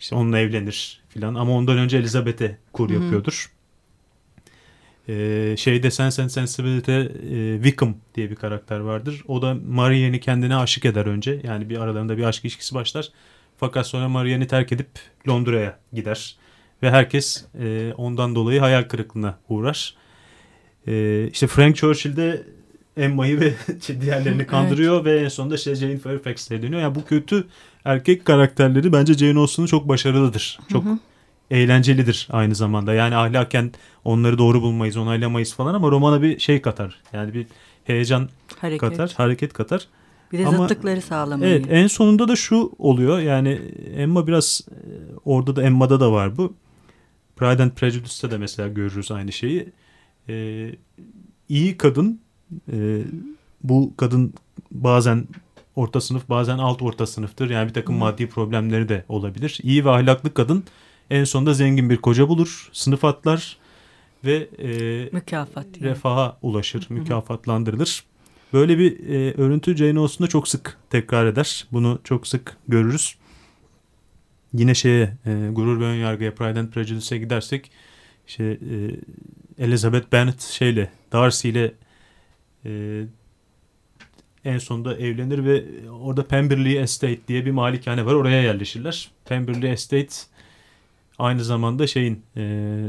İşte 0.00 0.14
onunla 0.14 0.38
evlenir 0.38 1.02
filan 1.08 1.34
ama 1.34 1.52
ondan 1.52 1.78
önce 1.78 1.96
Elizabeth'e 1.96 2.58
kur 2.72 2.90
yapıyordur. 2.90 3.50
Ee, 5.08 5.54
şeyde 5.58 5.90
Sense 5.90 6.22
and 6.22 6.28
Sensibility'de 6.28 7.12
e, 7.30 7.62
Wickham 7.62 7.96
diye 8.14 8.30
bir 8.30 8.36
karakter 8.36 8.78
vardır. 8.78 9.22
O 9.28 9.42
da 9.42 9.56
Marianne'i 9.68 10.20
kendine 10.20 10.56
aşık 10.56 10.84
eder 10.84 11.06
önce. 11.06 11.40
Yani 11.44 11.70
bir 11.70 11.78
aralarında 11.78 12.18
bir 12.18 12.24
aşk 12.24 12.44
ilişkisi 12.44 12.74
başlar. 12.74 13.08
Fakat 13.56 13.86
sonra 13.86 14.08
Marianne'i 14.08 14.46
terk 14.46 14.72
edip 14.72 14.88
Londra'ya 15.28 15.78
gider. 15.92 16.36
Ve 16.82 16.90
herkes 16.90 17.44
e, 17.60 17.92
ondan 17.96 18.34
dolayı 18.34 18.60
hayal 18.60 18.82
kırıklığına 18.82 19.38
uğrar. 19.48 19.94
E, 20.86 21.26
işte 21.32 21.46
Frank 21.46 21.76
Churchill 21.76 22.16
de 22.16 22.42
Emma'yı 22.96 23.40
ve 23.40 23.54
diğerlerini 24.00 24.46
kandırıyor 24.46 24.94
evet. 24.94 25.04
ve 25.04 25.24
en 25.24 25.28
sonunda 25.28 25.54
işte 25.54 25.74
Jane 25.74 25.98
Fairfax'e 25.98 26.62
dönüyor. 26.62 26.82
Yani 26.82 26.94
bu 26.94 27.04
kötü 27.04 27.46
erkek 27.84 28.24
karakterleri 28.24 28.92
bence 28.92 29.14
Jane 29.14 29.38
Austen'ın 29.38 29.66
çok 29.66 29.88
başarılıdır. 29.88 30.58
Çok 30.72 30.84
hı 30.84 30.88
hı. 30.88 30.98
eğlencelidir 31.50 32.28
aynı 32.30 32.54
zamanda. 32.54 32.94
Yani 32.94 33.16
ahlaken 33.16 33.72
onları 34.04 34.38
doğru 34.38 34.62
bulmayız, 34.62 34.96
onaylamayız 34.96 35.54
falan 35.54 35.74
ama 35.74 35.90
romana 35.90 36.22
bir 36.22 36.38
şey 36.38 36.62
katar. 36.62 37.02
Yani 37.12 37.34
bir 37.34 37.46
heyecan 37.84 38.28
hareket. 38.60 38.80
katar, 38.80 39.14
hareket 39.16 39.52
katar. 39.52 39.88
Bir 40.32 40.38
de 40.38 40.46
ama, 40.46 40.68
zıtlıkları 40.68 41.02
sağlamayı. 41.02 41.52
Evet 41.54 41.66
en 41.70 41.86
sonunda 41.86 42.28
da 42.28 42.36
şu 42.36 42.72
oluyor 42.78 43.18
yani 43.18 43.60
Emma 43.96 44.26
biraz 44.26 44.60
e, 44.70 44.74
orada 45.24 45.56
da 45.56 45.62
Emma'da 45.62 46.00
da 46.00 46.12
var 46.12 46.36
bu. 46.36 46.54
Pride 47.36 47.62
and 47.62 47.70
Prejudice'te 47.70 48.30
de 48.30 48.38
mesela 48.38 48.68
görürüz 48.68 49.10
aynı 49.10 49.32
şeyi. 49.32 49.68
Ee, 50.28 50.70
iyi 51.48 51.78
kadın 51.78 52.20
e, 52.72 53.02
bu 53.62 53.92
kadın 53.96 54.34
bazen 54.70 55.26
orta 55.76 56.00
sınıf 56.00 56.28
bazen 56.28 56.58
alt 56.58 56.82
orta 56.82 57.06
sınıftır. 57.06 57.50
Yani 57.50 57.68
bir 57.68 57.74
takım 57.74 57.94
maddi 57.94 58.28
problemleri 58.28 58.88
de 58.88 59.04
olabilir. 59.08 59.58
İyi 59.62 59.84
ve 59.84 59.90
ahlaklı 59.90 60.34
kadın 60.34 60.64
en 61.10 61.24
sonunda 61.24 61.54
zengin 61.54 61.90
bir 61.90 61.96
koca 61.96 62.28
bulur, 62.28 62.70
sınıf 62.72 63.04
atlar 63.04 63.56
ve 64.24 64.48
e, 64.58 64.68
mükafat 65.12 65.66
yani. 65.80 65.90
refaha 65.90 66.38
ulaşır, 66.42 66.86
mükafatlandırılır. 66.88 68.04
Böyle 68.52 68.78
bir 68.78 69.08
e, 69.08 69.32
örüntü 69.32 69.76
Jane 69.76 69.98
Austen'da 69.98 70.28
çok 70.28 70.48
sık 70.48 70.78
tekrar 70.90 71.26
eder. 71.26 71.66
Bunu 71.72 71.98
çok 72.04 72.26
sık 72.26 72.56
görürüz. 72.68 73.16
Yine 74.54 74.74
şeye 74.74 75.16
e, 75.26 75.48
gurur 75.52 75.80
ve 75.80 75.84
önyargıya 75.84 76.34
Pride 76.34 76.60
and 76.60 76.68
Prejudice'e 76.68 77.18
gidersek 77.18 77.70
işte 78.26 78.44
e, 78.44 79.64
Elizabeth 79.64 80.12
Bennet 80.12 80.40
şeyle 80.40 80.90
Darcy 81.12 81.48
ile 81.48 81.74
e, 82.64 83.02
en 84.44 84.58
sonunda 84.58 84.96
evlenir 84.96 85.44
ve 85.44 85.64
orada 85.90 86.26
Pemberley 86.26 86.78
Estate 86.78 87.18
diye 87.28 87.46
bir 87.46 87.50
malikane 87.50 88.06
var. 88.06 88.14
Oraya 88.14 88.42
yerleşirler. 88.42 89.10
Pemberley 89.24 89.72
Estate 89.72 90.14
aynı 91.18 91.44
zamanda 91.44 91.86
şeyin 91.86 92.22
e, 92.36 92.40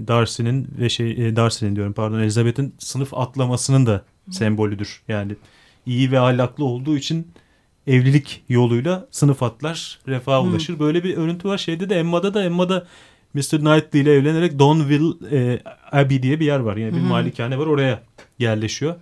Darcy'nin 0.08 0.68
ve 0.80 0.90
şey 0.90 1.12
e, 1.12 1.36
Darcy'nin 1.36 1.76
diyorum 1.76 1.94
pardon 1.94 2.20
Elizabeth'in 2.20 2.76
sınıf 2.80 3.14
atlamasının 3.14 3.86
da 3.86 4.06
sembolüdür. 4.32 5.02
Yani 5.08 5.36
iyi 5.86 6.12
ve 6.12 6.20
ahlaklı 6.20 6.66
olduğu 6.66 6.98
için 6.98 7.28
evlilik 7.88 8.44
yoluyla 8.50 9.08
sınıf 9.12 9.44
atlar, 9.44 10.00
refaha 10.08 10.42
ulaşır. 10.42 10.80
Böyle 10.80 11.04
bir 11.04 11.18
örüntü 11.18 11.48
var. 11.48 11.58
Şeyde 11.58 11.90
de 11.90 12.00
Emma'da 12.00 12.34
da 12.34 12.44
Emma'da 12.44 12.88
Mr. 13.34 13.60
Knightley 13.60 14.02
ile 14.02 14.14
evlenerek 14.14 14.60
Donville 14.60 15.14
e, 15.32 15.60
Abbey 15.92 16.24
diye 16.24 16.40
bir 16.40 16.46
yer 16.46 16.60
var. 16.60 16.78
Yani 16.78 16.96
bir 16.96 17.02
malikane 17.02 17.58
var 17.58 17.66
oraya 17.66 18.04
yerleşiyor. 18.40 18.96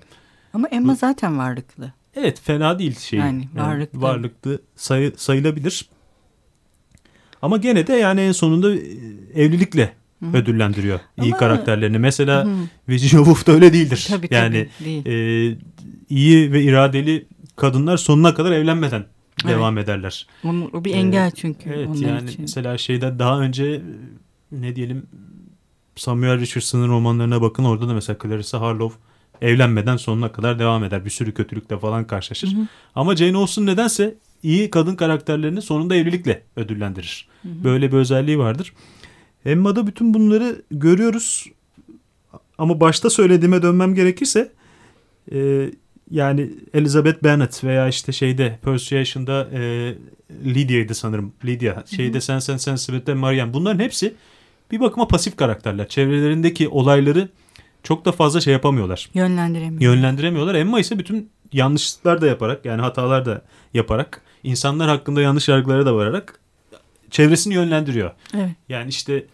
Ama 0.53 0.67
Emma 0.67 0.95
zaten 0.95 1.37
varlıklı. 1.37 1.93
Evet 2.15 2.41
fena 2.41 2.79
değil 2.79 2.99
şey. 2.99 3.19
Yani 3.19 3.47
varlıklı. 3.55 3.97
Yani 3.97 4.03
varlıklı 4.03 4.61
sayı, 4.75 5.13
sayılabilir. 5.17 5.89
Ama 7.41 7.57
gene 7.57 7.87
de 7.87 7.93
yani 7.93 8.21
en 8.21 8.31
sonunda 8.31 8.75
e, 8.75 8.79
evlilikle 9.35 9.93
Hı-hı. 10.19 10.37
ödüllendiriyor 10.37 10.99
Ama... 11.17 11.27
iyi 11.27 11.31
karakterlerini. 11.31 11.99
Mesela. 11.99 12.47
Virginia 12.89 13.23
Woolf 13.23 13.47
da 13.47 13.51
öyle 13.51 13.73
değildir. 13.73 14.05
Tabii, 14.09 14.27
yani 14.31 14.69
tabii, 14.79 14.85
değil. 14.85 15.05
E, 15.05 15.57
iyi 16.09 16.51
ve 16.51 16.63
iradeli 16.63 17.25
kadınlar 17.55 17.97
sonuna 17.97 18.33
kadar 18.33 18.51
evlenmeden 18.51 19.05
evet. 19.45 19.55
devam 19.55 19.77
ederler. 19.77 20.27
O 20.73 20.85
bir 20.85 20.93
engel 20.93 21.31
çünkü. 21.31 21.69
Evet 21.69 22.01
yani 22.01 22.29
için. 22.29 22.41
mesela 22.41 22.77
şeyde 22.77 23.19
daha 23.19 23.39
önce 23.39 23.81
ne 24.51 24.75
diyelim 24.75 25.07
Samuel 25.95 26.39
Richardson'ın 26.39 26.89
romanlarına 26.89 27.41
bakın 27.41 27.63
orada 27.63 27.87
da 27.87 27.93
mesela 27.93 28.17
Clarissa 28.23 28.61
Harlow 28.61 28.99
evlenmeden 29.41 29.97
sonuna 29.97 30.31
kadar 30.31 30.59
devam 30.59 30.83
eder. 30.83 31.05
Bir 31.05 31.09
sürü 31.09 31.33
kötülükle 31.33 31.79
falan 31.79 32.07
karşılaşır. 32.07 32.53
Hı 32.53 32.61
hı. 32.61 32.67
Ama 32.95 33.15
Jane 33.15 33.37
Austen 33.37 33.65
nedense 33.65 34.15
iyi 34.43 34.69
kadın 34.69 34.95
karakterlerini 34.95 35.61
sonunda 35.61 35.95
evlilikle 35.95 36.43
ödüllendirir. 36.55 37.27
Hı 37.41 37.49
hı. 37.49 37.63
Böyle 37.63 37.91
bir 37.91 37.97
özelliği 37.97 38.39
vardır. 38.39 38.73
Emma'da 39.45 39.87
bütün 39.87 40.13
bunları 40.13 40.61
görüyoruz. 40.71 41.45
Ama 42.57 42.79
başta 42.79 43.09
söylediğime 43.09 43.61
dönmem 43.61 43.95
gerekirse 43.95 44.51
e, 45.31 45.69
yani 46.13 46.49
Elizabeth 46.73 47.23
Bennet 47.23 47.63
veya 47.63 47.87
işte 47.87 48.11
şeyde 48.11 48.59
Persuasion'da 48.63 49.47
e, 49.53 49.93
Lydia'ydı 50.45 50.95
sanırım. 50.95 51.33
Lydia. 51.45 51.83
Şeyde 51.85 52.21
Sense 52.21 52.51
and 52.51 52.59
Sensitivity'de 52.59 53.13
Marianne. 53.13 53.53
Bunların 53.53 53.79
hepsi 53.79 54.13
bir 54.71 54.79
bakıma 54.79 55.07
pasif 55.07 55.37
karakterler. 55.37 55.87
Çevrelerindeki 55.87 56.67
olayları 56.67 57.29
çok 57.83 58.05
da 58.05 58.11
fazla 58.11 58.41
şey 58.41 58.53
yapamıyorlar. 58.53 59.09
Yönlendiremiyorlar. 59.13 59.95
Yönlendiremiyorlar. 59.95 60.55
Emma 60.55 60.79
ise 60.79 60.99
bütün 60.99 61.29
yanlışlıklar 61.53 62.21
da 62.21 62.27
yaparak 62.27 62.65
yani 62.65 62.81
hatalar 62.81 63.25
da 63.25 63.41
yaparak 63.73 64.21
insanlar 64.43 64.89
hakkında 64.89 65.21
yanlış 65.21 65.47
yargılara 65.47 65.85
da 65.85 65.95
vararak 65.95 66.39
çevresini 67.09 67.53
yönlendiriyor. 67.53 68.11
Evet. 68.35 68.49
Yani 68.69 68.89
işte 68.89 69.25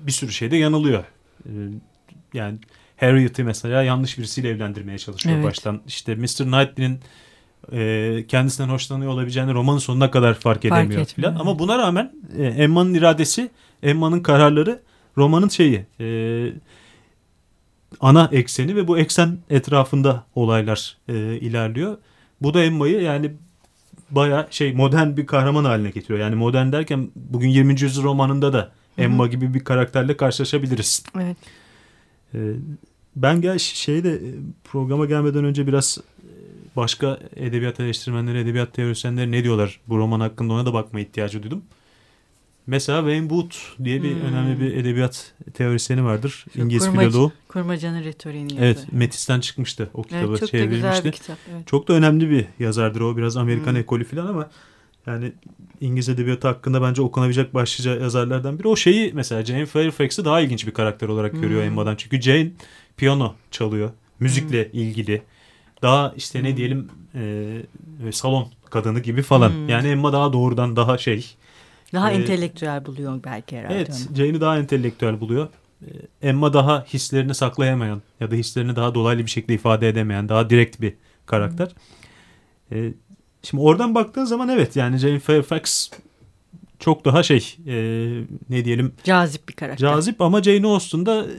bir 0.00 0.12
sürü 0.12 0.32
şeyde 0.32 0.56
yanılıyor. 0.56 1.04
Ee, 1.46 1.50
yani 2.34 2.58
Harriet'i 3.00 3.44
mesela 3.44 3.82
yanlış 3.82 4.18
birisiyle 4.18 4.48
evlendirmeye 4.48 4.98
çalışıyor 4.98 5.34
evet. 5.34 5.44
baştan. 5.46 5.80
İşte 5.86 6.14
Mr. 6.14 6.36
Knightley'nin 6.36 7.00
e, 7.72 8.24
kendisinden 8.28 8.68
hoşlanıyor 8.68 9.12
olabileceğini 9.12 9.54
romanın 9.54 9.78
sonuna 9.78 10.10
kadar 10.10 10.34
fark, 10.34 10.42
fark 10.42 10.64
edemiyor 10.64 11.04
falan. 11.04 11.34
Ama 11.34 11.58
buna 11.58 11.78
rağmen 11.78 12.12
e, 12.38 12.44
Emma'nın 12.44 12.94
iradesi, 12.94 13.50
Emma'nın 13.82 14.20
kararları 14.20 14.80
romanın 15.16 15.48
şeyi 15.48 15.86
e, 16.00 16.06
ana 18.00 18.28
ekseni 18.32 18.76
ve 18.76 18.88
bu 18.88 18.98
eksen 18.98 19.38
etrafında 19.50 20.24
olaylar 20.34 20.96
e, 21.08 21.14
ilerliyor. 21.36 21.98
Bu 22.40 22.54
da 22.54 22.64
Emma'yı 22.64 23.00
yani 23.00 23.32
baya 24.10 24.46
şey 24.50 24.72
modern 24.72 25.16
bir 25.16 25.26
kahraman 25.26 25.64
haline 25.64 25.90
getiriyor. 25.90 26.20
Yani 26.20 26.34
modern 26.34 26.72
derken 26.72 27.10
bugün 27.16 27.48
20. 27.48 27.80
yüzyıl 27.80 28.02
romanında 28.02 28.52
da 28.52 28.72
Emma 28.98 29.24
Hı-hı. 29.24 29.30
gibi 29.30 29.54
bir 29.54 29.64
karakterle 29.64 30.16
karşılaşabiliriz. 30.16 31.04
Evet. 31.16 31.36
Ee, 32.34 32.38
ben 33.22 33.40
gel 33.40 33.58
şeyde 33.58 34.12
e, 34.12 34.30
programa 34.64 35.06
gelmeden 35.06 35.44
önce 35.44 35.66
biraz 35.66 35.98
e, 35.98 36.30
başka 36.76 37.18
edebiyat 37.36 37.80
eleştirmenleri, 37.80 38.38
edebiyat 38.38 38.74
teorisyenleri 38.74 39.32
ne 39.32 39.44
diyorlar 39.44 39.80
bu 39.88 39.98
roman 39.98 40.20
hakkında 40.20 40.52
ona 40.52 40.66
da 40.66 40.72
bakma 40.72 41.00
ihtiyacı 41.00 41.42
duydum. 41.42 41.62
Mesela 42.66 42.98
Wayne 42.98 43.28
Wood 43.28 43.84
diye 43.84 44.02
bir 44.02 44.14
hmm. 44.14 44.22
önemli 44.22 44.60
bir 44.60 44.76
edebiyat 44.76 45.34
teorisyeni 45.54 46.04
vardır. 46.04 46.44
Şu 46.52 46.60
İngiliz 46.60 46.86
kurmac, 46.86 47.08
filoloğu. 47.08 47.32
Kurmacanın 47.48 48.04
retoriğini 48.04 48.52
yazdı. 48.52 48.64
Evet 48.64 48.86
Metis'ten 48.92 49.40
çıkmıştı 49.40 49.90
o 49.94 50.02
kitabı 50.02 50.26
evet, 50.28 50.40
çok 50.40 50.48
çevrilmişti. 50.48 50.82
Da 50.82 50.88
güzel 50.88 51.04
bir 51.04 51.12
kitap, 51.12 51.38
evet. 51.52 51.66
Çok 51.66 51.88
da 51.88 51.92
önemli 51.92 52.30
bir 52.30 52.46
yazardır 52.58 53.00
o. 53.00 53.16
Biraz 53.16 53.36
Amerikan 53.36 53.72
hmm. 53.72 53.80
ekolü 53.80 54.04
falan 54.04 54.26
ama 54.26 54.50
yani 55.06 55.32
İngiliz 55.80 56.08
edebiyatı 56.08 56.48
hakkında 56.48 56.82
bence 56.82 57.02
okunabilecek 57.02 57.54
başlıca 57.54 57.94
yazarlardan 57.94 58.58
biri. 58.58 58.68
O 58.68 58.76
şeyi 58.76 59.12
mesela 59.14 59.44
Jane 59.44 59.66
Fairfax'ı 59.66 60.24
daha 60.24 60.40
ilginç 60.40 60.66
bir 60.66 60.72
karakter 60.72 61.08
olarak 61.08 61.32
hmm. 61.32 61.40
görüyor 61.40 61.62
Emma'dan. 61.62 61.96
Çünkü 61.96 62.22
Jane 62.22 62.50
piyano 62.96 63.34
çalıyor. 63.50 63.90
Müzikle 64.20 64.72
hmm. 64.72 64.80
ilgili. 64.80 65.22
Daha 65.82 66.14
işte 66.16 66.38
hmm. 66.38 66.46
ne 66.46 66.56
diyelim 66.56 66.88
e, 67.14 68.12
salon 68.12 68.48
kadını 68.70 69.00
gibi 69.00 69.22
falan. 69.22 69.50
Hmm. 69.50 69.68
Yani 69.68 69.88
Emma 69.88 70.12
daha 70.12 70.32
doğrudan 70.32 70.76
daha 70.76 70.98
şey 70.98 71.36
daha 71.92 72.12
ee, 72.12 72.14
entelektüel 72.14 72.86
buluyor 72.86 73.24
belki 73.24 73.58
herhalde. 73.58 73.74
Evet, 73.74 74.08
Jane'i 74.16 74.40
daha 74.40 74.58
entelektüel 74.58 75.20
buluyor. 75.20 75.48
Ee, 75.82 75.86
Emma 76.22 76.52
daha 76.52 76.84
hislerini 76.84 77.34
saklayamayan 77.34 78.02
ya 78.20 78.30
da 78.30 78.34
hislerini 78.34 78.76
daha 78.76 78.94
dolaylı 78.94 79.26
bir 79.26 79.30
şekilde 79.30 79.54
ifade 79.54 79.88
edemeyen, 79.88 80.28
daha 80.28 80.50
direkt 80.50 80.80
bir 80.80 80.94
karakter. 81.26 81.68
Ee, 82.72 82.92
Şimdi 83.42 83.62
oradan 83.62 83.94
baktığın 83.94 84.24
zaman 84.24 84.48
evet 84.48 84.76
yani 84.76 84.96
Jane 84.96 85.18
Fairfax 85.18 85.90
çok 86.78 87.04
daha 87.04 87.22
şey 87.22 87.56
e, 87.66 87.74
ne 88.50 88.64
diyelim 88.64 88.92
cazip 89.04 89.48
bir 89.48 89.54
karakter. 89.54 89.88
Cazip 89.88 90.20
ama 90.20 90.42
Jane 90.42 90.66
Austen 90.66 91.06
da 91.06 91.22
e, 91.22 91.34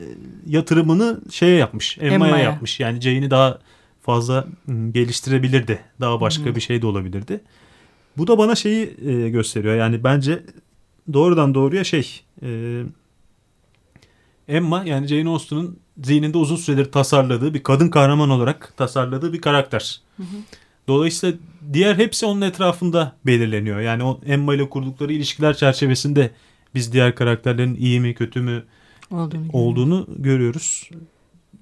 yatırımını 0.47 1.21
şeye 1.31 1.57
yapmış. 1.57 1.97
Emma'ya 2.01 2.31
Emma 2.31 2.37
yapmış. 2.43 2.79
Yani 2.79 3.01
Jane'i 3.01 3.31
daha 3.31 3.59
fazla 4.01 4.47
geliştirebilirdi. 4.91 5.79
Daha 5.99 6.21
başka 6.21 6.45
Hı-hı. 6.45 6.55
bir 6.55 6.61
şey 6.61 6.81
de 6.81 6.87
olabilirdi. 6.87 7.41
Bu 8.17 8.27
da 8.27 8.37
bana 8.37 8.55
şeyi 8.55 8.97
e, 9.05 9.29
gösteriyor. 9.29 9.75
Yani 9.75 10.03
bence 10.03 10.43
doğrudan 11.13 11.53
doğruya 11.53 11.83
şey 11.83 12.21
e, 12.43 12.81
Emma 14.47 14.83
yani 14.85 15.07
Jane 15.07 15.29
Austen'ın 15.29 15.79
zihninde 16.03 16.37
uzun 16.37 16.55
süredir 16.55 16.91
tasarladığı 16.91 17.53
bir 17.53 17.63
kadın 17.63 17.89
kahraman 17.89 18.29
olarak 18.29 18.73
tasarladığı 18.77 19.33
bir 19.33 19.41
karakter. 19.41 20.01
Hı 20.17 20.23
hı. 20.23 20.37
Dolayısıyla 20.91 21.37
diğer 21.73 21.95
hepsi 21.95 22.25
onun 22.25 22.41
etrafında 22.41 23.15
belirleniyor. 23.25 23.79
Yani 23.79 24.03
o 24.03 24.19
Emma 24.25 24.55
ile 24.55 24.69
kurdukları 24.69 25.13
ilişkiler 25.13 25.57
çerçevesinde 25.57 26.31
biz 26.75 26.93
diğer 26.93 27.15
karakterlerin 27.15 27.75
iyi 27.75 27.99
mi 27.99 28.13
kötü 28.13 28.41
mü 28.41 28.63
olduğunu, 29.11 29.47
olduğunu 29.53 30.07
görüyoruz. 30.17 30.89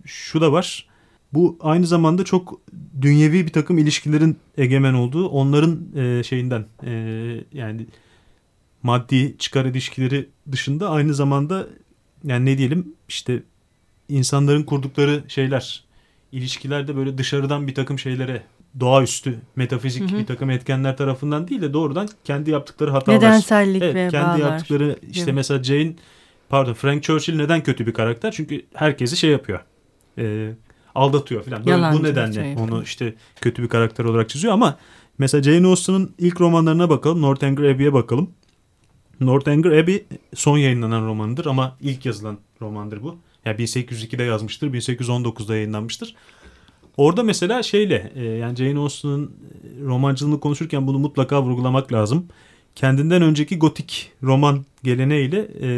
Şu 0.05 0.41
da 0.41 0.51
var. 0.51 0.87
Bu 1.33 1.57
aynı 1.61 1.87
zamanda 1.87 2.23
çok 2.23 2.61
dünyevi 3.01 3.45
bir 3.45 3.51
takım 3.51 3.77
ilişkilerin 3.77 4.37
egemen 4.57 4.93
olduğu 4.93 5.27
onların 5.27 5.79
e, 5.95 6.23
şeyinden 6.23 6.65
e, 6.85 6.91
yani 7.53 7.85
maddi 8.83 9.37
çıkar 9.37 9.65
ilişkileri 9.65 10.29
dışında 10.51 10.89
aynı 10.89 11.13
zamanda 11.13 11.67
yani 12.23 12.45
ne 12.45 12.57
diyelim 12.57 12.93
işte 13.09 13.43
insanların 14.09 14.63
kurdukları 14.63 15.23
şeyler 15.27 15.83
ilişkilerde 16.31 16.95
böyle 16.95 17.17
dışarıdan 17.17 17.67
bir 17.67 17.75
takım 17.75 17.99
şeylere 17.99 18.43
doğaüstü 18.79 19.39
metafizik 19.55 20.11
hı 20.11 20.15
hı. 20.15 20.19
bir 20.19 20.25
takım 20.25 20.49
etkenler 20.49 20.97
tarafından 20.97 21.47
değil 21.47 21.61
de 21.61 21.73
doğrudan 21.73 22.09
kendi 22.23 22.51
yaptıkları 22.51 22.91
hatalar. 22.91 23.17
Nedensellik 23.17 23.83
evet, 23.83 23.95
ve 23.95 24.09
kendi 24.09 24.41
bağlar. 24.41 24.51
yaptıkları 24.51 24.99
işte 25.11 25.23
evet. 25.23 25.33
mesela 25.33 25.63
Jane 25.63 25.93
pardon 26.49 26.73
Frank 26.73 27.03
Churchill 27.03 27.35
neden 27.35 27.63
kötü 27.63 27.87
bir 27.87 27.93
karakter? 27.93 28.31
Çünkü 28.31 28.65
herkesi 28.73 29.17
şey 29.17 29.29
yapıyor. 29.29 29.59
E, 30.17 30.51
aldatıyor 30.95 31.43
falan. 31.43 31.65
Böyle, 31.65 31.99
bu 31.99 32.03
nedenle 32.03 32.33
şey 32.33 32.55
onu 32.55 32.83
işte 32.83 33.13
kötü 33.41 33.63
bir 33.63 33.67
karakter 33.67 34.03
olarak 34.05 34.29
çiziyor 34.29 34.53
ama 34.53 34.77
mesela 35.17 35.43
Jane 35.43 35.67
Austen'ın 35.67 36.15
ilk 36.17 36.41
romanlarına 36.41 36.89
bakalım. 36.89 37.21
Northanger 37.21 37.63
Abbey'e 37.63 37.93
bakalım. 37.93 38.31
Northanger 39.19 39.71
Abbey 39.71 40.05
son 40.35 40.57
yayınlanan 40.57 41.05
romanıdır 41.05 41.45
ama 41.45 41.77
ilk 41.81 42.05
yazılan 42.05 42.37
romandır 42.61 43.03
bu. 43.03 43.17
Yani 43.45 43.57
1802'de 43.57 44.23
yazmıştır, 44.23 44.73
1819'da 44.73 45.55
yayınlanmıştır. 45.55 46.15
Orada 46.99 47.23
mesela 47.23 47.63
şeyle 47.63 48.11
e, 48.15 48.23
yani 48.23 48.55
Jane 48.55 48.79
Austen'ın 48.79 49.25
e, 49.25 49.85
romancılığını 49.85 50.39
konuşurken 50.39 50.87
bunu 50.87 50.99
mutlaka 50.99 51.43
vurgulamak 51.43 51.93
lazım. 51.93 52.25
Kendinden 52.75 53.21
önceki 53.21 53.59
gotik 53.59 54.11
roman 54.23 54.65
geleneğiyle 54.83 55.47
e, 55.61 55.69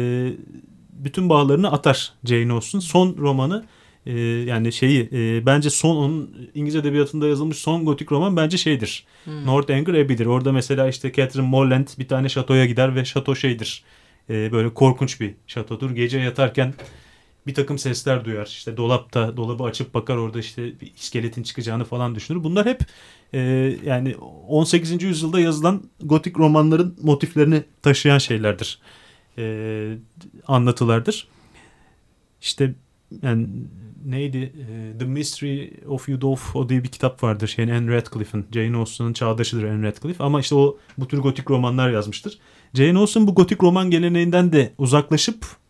bütün 0.92 1.28
bağlarını 1.28 1.72
atar 1.72 2.12
Jane 2.24 2.52
Austen. 2.52 2.78
Son 2.78 3.16
romanı 3.18 3.64
e, 4.06 4.20
yani 4.20 4.72
şeyi 4.72 5.08
e, 5.12 5.46
bence 5.46 5.70
son 5.70 5.96
onun 5.96 6.30
İngiliz 6.54 6.76
edebiyatında 6.76 7.28
yazılmış 7.28 7.56
son 7.56 7.84
gotik 7.84 8.12
roman 8.12 8.36
bence 8.36 8.56
şeydir. 8.56 9.04
Hmm. 9.24 9.46
Northanger 9.46 9.94
Abbey'dir. 9.94 10.26
Orada 10.26 10.52
mesela 10.52 10.88
işte 10.88 11.12
Catherine 11.12 11.48
Morland 11.48 11.88
bir 11.98 12.08
tane 12.08 12.28
şatoya 12.28 12.66
gider 12.66 12.94
ve 12.94 13.04
şato 13.04 13.36
şeydir. 13.36 13.82
E, 14.30 14.52
böyle 14.52 14.74
korkunç 14.74 15.20
bir 15.20 15.34
şatodur. 15.46 15.90
Gece 15.90 16.18
yatarken 16.18 16.74
bir 17.46 17.54
takım 17.54 17.78
sesler 17.78 18.24
duyar. 18.24 18.46
İşte 18.46 18.76
dolapta 18.76 19.36
dolabı 19.36 19.64
açıp 19.64 19.94
bakar 19.94 20.16
orada 20.16 20.38
işte 20.38 20.80
bir 20.80 20.92
iskeletin 20.94 21.42
çıkacağını 21.42 21.84
falan 21.84 22.14
düşünür. 22.14 22.44
Bunlar 22.44 22.66
hep 22.66 22.80
e, 23.32 23.40
yani 23.84 24.16
18. 24.48 25.02
yüzyılda 25.02 25.40
yazılan 25.40 25.82
gotik 26.02 26.38
romanların 26.38 26.96
motiflerini 27.02 27.64
taşıyan 27.82 28.18
şeylerdir. 28.18 28.78
E, 29.38 29.96
anlatılardır. 30.46 31.28
İşte 32.40 32.74
yani 33.22 33.48
neydi? 34.04 34.52
E, 34.68 34.98
The 34.98 35.04
Mystery 35.04 35.68
of 35.88 36.08
Udolph 36.08 36.68
diye 36.68 36.84
bir 36.84 36.88
kitap 36.88 37.22
vardır. 37.22 37.48
Şeyin 37.48 37.68
Anne 37.68 37.96
Radcliffe'ın. 37.96 38.46
Jane 38.52 38.76
Austen'ın 38.76 39.12
çağdaşıdır 39.12 39.64
Anne 39.64 39.86
Radcliffe. 39.86 40.24
Ama 40.24 40.40
işte 40.40 40.54
o 40.54 40.78
bu 40.98 41.08
tür 41.08 41.18
gotik 41.18 41.50
romanlar 41.50 41.90
yazmıştır. 41.90 42.38
Jane 42.74 42.98
Austen 42.98 43.26
bu 43.26 43.34
gotik 43.34 43.62
roman 43.62 43.90
geleneğinden 43.90 44.52
de 44.52 44.72
uzaklaşıp 44.78 45.61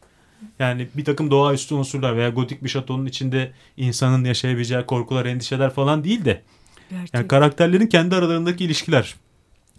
yani 0.58 0.88
bir 0.94 1.04
takım 1.04 1.30
doğaüstü 1.30 1.74
unsurlar 1.74 2.16
veya 2.16 2.28
gotik 2.28 2.64
bir 2.64 2.68
şatonun 2.68 3.06
içinde 3.06 3.52
insanın 3.76 4.24
yaşayabileceği 4.24 4.86
korkular, 4.86 5.26
endişeler 5.26 5.70
falan 5.70 6.04
değil 6.04 6.24
de 6.24 6.42
Gerçekten. 6.90 7.18
yani 7.18 7.28
karakterlerin 7.28 7.86
kendi 7.86 8.16
aralarındaki 8.16 8.64
ilişkiler. 8.64 9.14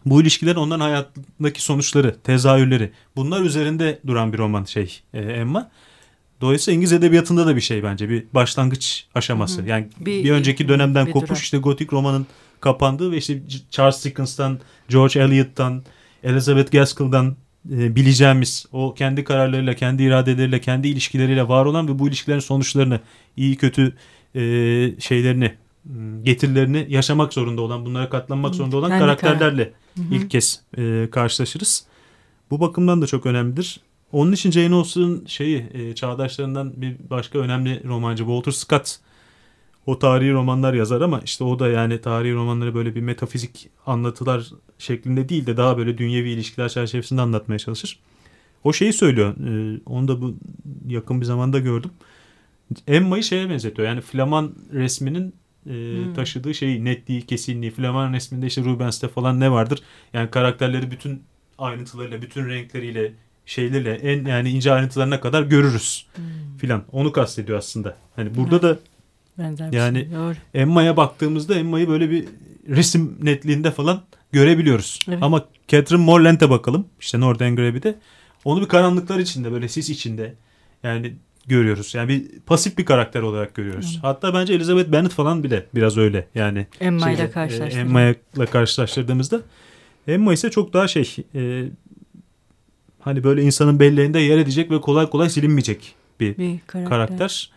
Bu 0.05 0.21
ilişkilerin 0.21 0.55
onların 0.55 0.81
hayatındaki 0.81 1.63
sonuçları, 1.63 2.19
tezahürleri 2.23 2.91
bunlar 3.15 3.41
üzerinde 3.41 3.99
duran 4.07 4.33
bir 4.33 4.37
roman 4.37 4.63
şey 4.63 5.01
e, 5.13 5.19
Emma. 5.21 5.71
Dolayısıyla 6.41 6.75
İngiliz 6.75 6.93
edebiyatında 6.93 7.47
da 7.47 7.55
bir 7.55 7.61
şey 7.61 7.83
bence 7.83 8.09
bir 8.09 8.25
başlangıç 8.33 9.07
aşaması. 9.15 9.61
Hı 9.61 9.65
hı. 9.65 9.69
Yani 9.69 9.87
bir, 9.99 10.23
bir 10.23 10.31
önceki 10.31 10.67
dönemden 10.67 11.07
bir 11.07 11.11
kopuş 11.11 11.29
durak. 11.29 11.41
işte 11.41 11.57
gotik 11.57 11.93
romanın 11.93 12.27
kapandığı 12.59 13.11
ve 13.11 13.17
işte 13.17 13.41
Charles 13.71 14.05
Dickens'tan, 14.05 14.59
George 14.89 15.19
Eliot'tan, 15.19 15.83
Elizabeth 16.23 16.71
Gaskell'dan 16.71 17.35
bileceğimiz 17.65 18.65
o 18.71 18.93
kendi 18.93 19.23
kararlarıyla, 19.23 19.73
kendi 19.73 20.03
iradeleriyle, 20.03 20.61
kendi 20.61 20.87
ilişkileriyle 20.87 21.47
var 21.47 21.65
olan 21.65 21.87
ve 21.87 21.99
bu 21.99 22.07
ilişkilerin 22.07 22.39
sonuçlarını, 22.39 22.99
iyi 23.37 23.55
kötü 23.55 23.93
e, 24.35 24.41
şeylerini, 24.99 25.53
getirilerini 26.23 26.85
yaşamak 26.89 27.33
zorunda 27.33 27.61
olan, 27.61 27.85
bunlara 27.85 28.09
katlanmak 28.09 28.55
zorunda 28.55 28.77
olan 28.77 28.89
kendi 28.89 29.01
karakterlerle 29.01 29.63
kar 29.95 30.03
ilk 30.11 30.29
kez 30.29 30.61
e, 30.77 31.07
karşılaşırız. 31.11 31.85
Bu 32.51 32.59
bakımdan 32.59 33.01
da 33.01 33.07
çok 33.07 33.25
önemlidir. 33.25 33.79
Onun 34.11 34.31
için 34.31 34.51
Jane 34.51 34.75
Austen'ın 34.75 35.25
şeyi 35.25 35.65
e, 35.73 35.95
çağdaşlarından 35.95 36.73
bir 36.81 36.95
başka 37.09 37.39
önemli 37.39 37.83
romancı 37.87 38.23
Walter 38.23 38.51
Scott 38.51 38.99
o 39.85 39.99
tarihi 39.99 40.31
romanlar 40.31 40.73
yazar 40.73 41.01
ama 41.01 41.21
işte 41.25 41.43
o 41.43 41.59
da 41.59 41.67
yani 41.67 42.01
tarihi 42.01 42.33
romanları 42.33 42.75
böyle 42.75 42.95
bir 42.95 43.01
metafizik 43.01 43.69
anlatılar 43.85 44.49
şeklinde 44.77 45.29
değil 45.29 45.45
de 45.45 45.57
daha 45.57 45.77
böyle 45.77 45.97
dünyevi 45.97 46.29
ilişkiler 46.29 46.69
çerçevesinde 46.69 47.21
anlatmaya 47.21 47.59
çalışır. 47.59 47.99
O 48.63 48.73
şeyi 48.73 48.93
söylüyor. 48.93 49.35
E, 49.47 49.81
onu 49.85 50.07
da 50.07 50.21
bu 50.21 50.35
yakın 50.87 51.21
bir 51.21 51.25
zamanda 51.25 51.59
gördüm. 51.59 51.91
Emma'yı 52.87 53.23
şeye 53.23 53.49
benzetiyor. 53.49 53.87
Yani 53.87 54.01
Flaman 54.01 54.53
resminin 54.73 55.35
e, 55.65 55.69
hmm. 55.69 56.13
taşıdığı 56.13 56.53
şeyi, 56.53 56.85
netliği, 56.85 57.21
kesinliği. 57.21 57.71
Flaman 57.71 58.13
resminde 58.13 58.47
işte 58.47 58.63
Rubens'te 58.63 59.07
falan 59.07 59.39
ne 59.39 59.51
vardır? 59.51 59.79
Yani 60.13 60.29
karakterleri 60.29 60.91
bütün 60.91 61.23
ayrıntılarıyla, 61.57 62.21
bütün 62.21 62.49
renkleriyle, 62.49 63.13
şeylerle 63.45 63.93
en 63.93 64.25
yani 64.25 64.49
ince 64.49 64.71
ayrıntılarına 64.71 65.19
kadar 65.19 65.43
görürüz 65.43 66.07
hmm. 66.15 66.23
filan. 66.57 66.83
Onu 66.91 67.11
kastediyor 67.11 67.57
aslında. 67.57 67.97
Hani 68.15 68.35
burada 68.35 68.55
evet. 68.55 68.63
da 68.63 68.92
Benzer 69.37 69.73
yani 69.73 69.99
şey. 69.99 70.11
Doğru. 70.11 70.35
Emma'ya 70.53 70.97
baktığımızda 70.97 71.55
Emma'yı 71.55 71.87
böyle 71.87 72.09
bir 72.09 72.25
resim 72.67 73.17
netliğinde 73.21 73.71
falan 73.71 74.01
görebiliyoruz. 74.31 74.99
Evet. 75.07 75.19
Ama 75.21 75.45
Catherine 75.67 76.03
Morland'e 76.03 76.49
bakalım. 76.49 76.87
İşte 76.99 77.19
Northern 77.19 77.53
Abbey'de. 77.53 77.95
Onu 78.45 78.61
bir 78.61 78.67
karanlıklar 78.67 79.19
içinde 79.19 79.51
böyle 79.51 79.67
sis 79.67 79.89
içinde 79.89 80.33
yani 80.83 81.13
görüyoruz. 81.47 81.95
Yani 81.95 82.09
bir 82.09 82.39
pasif 82.39 82.77
bir 82.77 82.85
karakter 82.85 83.21
olarak 83.21 83.55
görüyoruz. 83.55 83.97
Hı. 83.97 84.07
Hatta 84.07 84.33
bence 84.33 84.53
Elizabeth 84.53 84.91
Bennet 84.91 85.11
falan 85.11 85.43
bile 85.43 85.65
biraz 85.75 85.97
öyle 85.97 86.27
yani. 86.35 86.67
Emma 86.79 87.11
ile 87.11 87.31
karşılaştırdığımızda. 87.31 87.79
Emma 87.79 88.15
ile 88.37 88.45
karşılaştırdığımızda. 88.45 89.41
Emma 90.07 90.33
ise 90.33 90.51
çok 90.51 90.73
daha 90.73 90.87
şey 90.87 91.15
e, 91.35 91.65
hani 92.99 93.23
böyle 93.23 93.43
insanın 93.43 93.79
belleğinde 93.79 94.19
yer 94.19 94.37
edecek 94.37 94.71
ve 94.71 94.81
kolay 94.81 95.09
kolay 95.09 95.29
silinmeyecek 95.29 95.95
bir, 96.19 96.37
bir 96.37 96.59
karakter. 96.67 96.89
karakter 96.89 97.51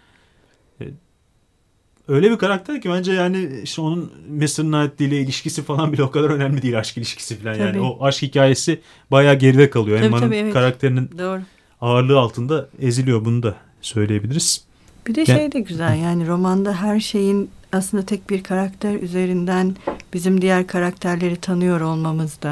öyle 2.09 2.31
bir 2.31 2.38
karakter 2.38 2.81
ki 2.81 2.90
bence 2.90 3.12
yani 3.12 3.61
işte 3.62 3.83
onun 3.83 4.12
Mr. 4.31 4.47
Knightley 4.47 5.09
ile 5.09 5.21
ilişkisi 5.21 5.62
falan 5.62 5.92
bile 5.92 6.03
o 6.03 6.11
kadar 6.11 6.31
önemli 6.31 6.62
değil 6.62 6.79
aşk 6.79 6.97
ilişkisi 6.97 7.38
falan 7.38 7.55
tabii. 7.55 7.66
yani 7.66 7.81
o 7.81 8.05
aşk 8.05 8.23
hikayesi 8.23 8.81
bayağı 9.11 9.35
geride 9.35 9.71
kalıyor. 9.71 9.99
Tabii, 9.99 10.07
Emma'nın 10.07 10.33
evet. 10.33 10.53
karakterinin 10.53 11.11
Doğru. 11.19 11.40
ağırlığı 11.81 12.19
altında 12.19 12.69
eziliyor 12.81 13.25
bunu 13.25 13.42
da 13.42 13.55
söyleyebiliriz. 13.81 14.64
Bir 15.07 15.14
de 15.14 15.27
şey 15.27 15.53
de 15.53 15.61
güzel 15.61 15.99
yani 15.99 16.27
romanda 16.27 16.83
her 16.83 17.01
şeyin 17.01 17.51
aslında 17.73 18.07
tek 18.07 18.31
bir 18.31 18.42
karakter 18.42 18.95
üzerinden 18.95 19.77
bizim 20.12 20.42
diğer 20.42 20.66
karakterleri 20.66 21.37
tanıyor 21.37 21.81
olmamız 21.81 22.42
da. 22.42 22.49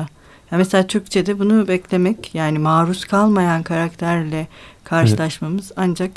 Yani 0.51 0.59
mesela 0.59 0.87
Türkçe'de 0.87 1.39
bunu 1.39 1.69
beklemek 1.69 2.35
yani 2.35 2.59
maruz 2.59 3.05
kalmayan 3.05 3.63
karakterle 3.63 4.47
karşılaşmamız 4.85 5.65
evet. 5.65 5.73
ancak 5.77 6.11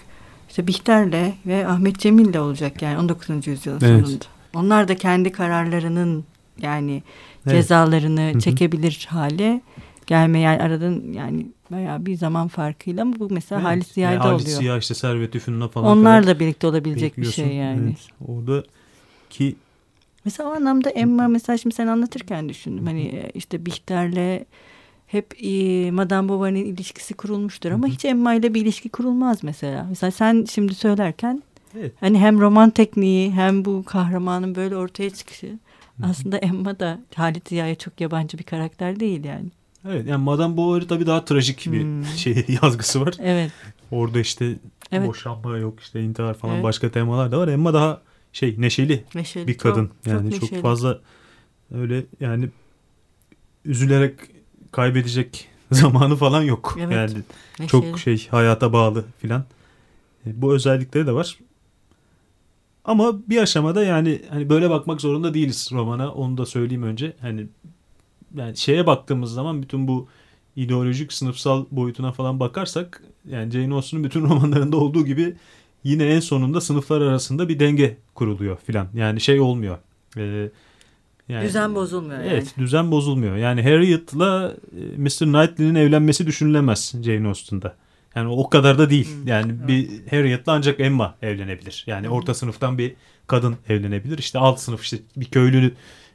işte 0.57 0.67
Bihter'le 0.67 1.33
ve 1.45 1.67
Ahmet 1.67 1.99
Cemil'le 1.99 2.39
olacak 2.39 2.81
yani 2.81 2.97
19. 2.97 3.47
yüzyılın 3.47 3.79
evet. 3.81 4.05
sonunda. 4.05 4.25
Onlar 4.55 4.87
da 4.87 4.95
kendi 4.95 5.31
kararlarının 5.31 6.25
yani 6.61 7.03
evet. 7.45 7.55
cezalarını 7.55 8.31
Hı-hı. 8.31 8.39
çekebilir 8.39 9.07
hale 9.09 9.61
gelme 10.07 10.39
yani 10.39 10.61
aradan 10.61 11.13
yani 11.13 11.47
bayağı 11.71 12.05
bir 12.05 12.15
zaman 12.15 12.47
farkıyla 12.47 13.01
ama 13.01 13.19
bu 13.19 13.27
mesela 13.29 13.61
evet. 13.61 13.69
Halis 13.69 13.91
Ziya'da 13.91 14.13
yani 14.13 14.23
Halis 14.23 14.43
oluyor. 14.43 14.59
Ziya 14.59 14.77
işte 14.77 14.93
Servet 14.93 15.35
Üfün'le 15.35 15.67
falan. 15.67 15.97
Onlar 15.97 16.27
da 16.27 16.39
birlikte 16.39 16.67
olabilecek 16.67 17.17
bir 17.17 17.31
şey 17.31 17.47
yani. 17.47 17.83
Evet. 17.83 18.07
Orada 18.27 18.63
ki 19.29 19.55
Mesela 20.25 20.49
o 20.49 20.53
anlamda 20.53 20.89
Emma 20.89 21.27
mesela 21.27 21.57
şimdi 21.57 21.75
sen 21.75 21.87
anlatırken 21.87 22.49
düşündüm. 22.49 22.85
Hani 22.85 23.01
e, 23.01 23.31
işte 23.33 23.65
Bihter'le 23.65 24.45
hep 25.07 25.43
e, 25.43 25.91
Madame 25.91 26.29
Bovary'nin 26.29 26.65
ilişkisi 26.65 27.13
kurulmuştur 27.13 27.71
ama 27.71 27.87
hiç 27.87 28.05
Emma 28.05 28.33
ile 28.33 28.53
bir 28.53 28.61
ilişki 28.61 28.89
kurulmaz 28.89 29.43
mesela. 29.43 29.85
Mesela 29.89 30.11
sen 30.11 30.45
şimdi 30.49 30.75
söylerken 30.75 31.43
evet. 31.79 31.93
hani 31.99 32.19
hem 32.19 32.39
roman 32.39 32.69
tekniği 32.69 33.31
hem 33.31 33.65
bu 33.65 33.83
kahramanın 33.85 34.55
böyle 34.55 34.75
ortaya 34.75 35.09
çıkışı 35.09 35.57
aslında 36.03 36.37
Emma 36.37 36.79
da 36.79 36.99
Halit 37.15 37.49
Ziya'ya 37.49 37.75
çok 37.75 38.01
yabancı 38.01 38.37
bir 38.37 38.43
karakter 38.43 38.99
değil 38.99 39.23
yani. 39.23 39.49
Evet 39.85 40.07
yani 40.07 40.23
Madame 40.23 40.57
Bovary 40.57 40.87
tabii 40.87 41.05
daha 41.05 41.25
trajik 41.25 41.65
bir 41.71 41.83
hmm. 41.83 42.03
şey 42.17 42.45
yazgısı 42.61 43.01
var. 43.01 43.15
Evet. 43.19 43.51
Orada 43.91 44.19
işte 44.19 44.55
evet. 44.91 45.07
boşanma 45.07 45.57
yok 45.57 45.79
işte 45.79 46.01
intihar 46.01 46.33
falan 46.33 46.53
evet. 46.55 46.63
başka 46.63 46.91
temalar 46.91 47.31
da 47.31 47.37
var. 47.39 47.47
Emma 47.47 47.73
daha 47.73 48.01
şey 48.33 48.55
neşeli, 48.57 49.03
neşeli 49.15 49.47
bir 49.47 49.57
kadın. 49.57 49.85
Çok, 49.87 50.13
yani 50.13 50.39
çok, 50.39 50.49
çok 50.49 50.61
fazla 50.61 50.99
öyle 51.75 52.03
yani 52.19 52.49
üzülerek 53.65 54.13
kaybedecek 54.71 55.47
zamanı 55.71 56.15
falan 56.15 56.41
yok. 56.41 56.75
Evet. 56.80 56.95
Yani 56.95 57.23
neşeli. 57.60 57.67
çok 57.67 57.99
şey 57.99 58.27
hayata 58.27 58.73
bağlı 58.73 59.06
filan. 59.19 59.45
E, 60.25 60.41
bu 60.41 60.53
özellikleri 60.53 61.08
de 61.08 61.12
var. 61.12 61.38
Ama 62.86 63.30
bir 63.30 63.38
aşamada 63.38 63.84
yani 63.84 64.21
hani 64.30 64.49
böyle 64.49 64.69
bakmak 64.69 65.01
zorunda 65.01 65.34
değiliz 65.34 65.69
romana. 65.71 66.12
Onu 66.12 66.38
da 66.38 66.45
söyleyeyim 66.45 66.84
önce. 66.84 67.13
Hani 67.21 67.47
yani 68.36 68.58
şeye 68.58 68.88
baktığımız 68.88 69.34
zaman 69.34 69.62
bütün 69.62 69.88
bu 69.88 70.08
ideolojik 70.56 71.13
sınıfsal 71.13 71.65
boyutuna 71.71 72.12
falan 72.12 72.39
bakarsak 72.39 73.03
yani 73.30 73.51
Jane 73.51 73.73
Austen'ın 73.73 74.03
bütün 74.03 74.21
romanlarında 74.30 74.77
olduğu 74.77 75.06
gibi 75.06 75.36
yine 75.84 76.06
en 76.06 76.19
sonunda 76.19 76.62
sınıflar 76.62 77.01
arasında 77.01 77.49
bir 77.49 77.60
denge 77.60 77.97
kuruluyor 78.15 78.58
filan. 78.58 78.88
Yani 78.93 79.21
şey 79.21 79.39
olmuyor. 79.39 79.77
Ee, 80.17 80.49
yani, 81.29 81.45
düzen 81.45 81.75
bozulmuyor 81.75 82.19
yani. 82.19 82.29
Evet 82.33 82.53
düzen 82.57 82.91
bozulmuyor. 82.91 83.35
Yani 83.35 83.63
Harriet'la 83.63 84.55
e, 84.77 84.97
Mr. 84.97 85.09
Knightley'nin 85.09 85.75
evlenmesi 85.75 86.27
düşünülemez 86.27 86.95
Jane 87.03 87.27
Austen'da. 87.27 87.75
Yani 88.15 88.29
o 88.29 88.49
kadar 88.49 88.79
da 88.79 88.89
değil. 88.89 89.15
Hmm, 89.15 89.27
yani 89.27 89.53
evet. 89.57 89.67
bir 89.67 90.07
Harriet'la 90.11 90.53
ancak 90.53 90.79
Emma 90.79 91.15
evlenebilir. 91.21 91.83
Yani 91.87 92.07
hmm. 92.07 92.13
orta 92.13 92.33
sınıftan 92.33 92.77
bir 92.77 92.93
kadın 93.27 93.55
evlenebilir. 93.69 94.17
İşte 94.17 94.39
alt 94.39 94.59
sınıf 94.59 94.83
işte 94.83 94.97
bir 95.17 95.25
köylü 95.25 95.73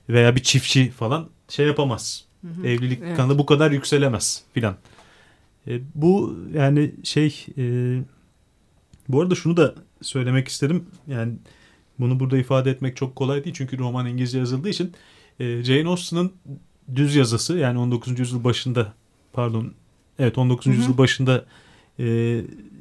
veya 0.08 0.36
bir 0.36 0.42
çiftçi 0.42 0.90
falan 0.90 1.28
şey 1.48 1.66
yapamaz. 1.66 2.24
Hı 2.42 2.68
Evlilik 2.68 3.00
evet. 3.02 3.16
kanalı 3.16 3.38
bu 3.38 3.46
kadar 3.46 3.70
yükselemez 3.70 4.42
filan. 4.54 4.76
E, 5.68 5.80
bu 5.94 6.38
yani 6.54 6.94
şey 7.04 7.46
e, 7.58 7.64
bu 9.08 9.20
arada 9.20 9.34
şunu 9.34 9.56
da 9.56 9.74
söylemek 10.02 10.48
isterim. 10.48 10.86
Yani 11.06 11.32
bunu 11.98 12.20
burada 12.20 12.38
ifade 12.38 12.70
etmek 12.70 12.96
çok 12.96 13.16
kolay 13.16 13.44
değil. 13.44 13.54
Çünkü 13.58 13.78
roman 13.78 14.06
İngilizce 14.06 14.38
yazıldığı 14.38 14.68
için 14.68 14.92
e, 15.40 15.62
Jane 15.62 15.88
Austen'ın 15.88 16.32
düz 16.94 17.16
yazısı 17.16 17.58
yani 17.58 17.78
19. 17.78 18.18
yüzyıl 18.18 18.44
başında 18.44 18.92
pardon 19.32 19.72
evet 20.18 20.38
19. 20.38 20.66
Hı 20.66 20.70
hı. 20.70 20.74
yüzyıl 20.74 20.98
başında 20.98 21.44
e, 21.98 22.04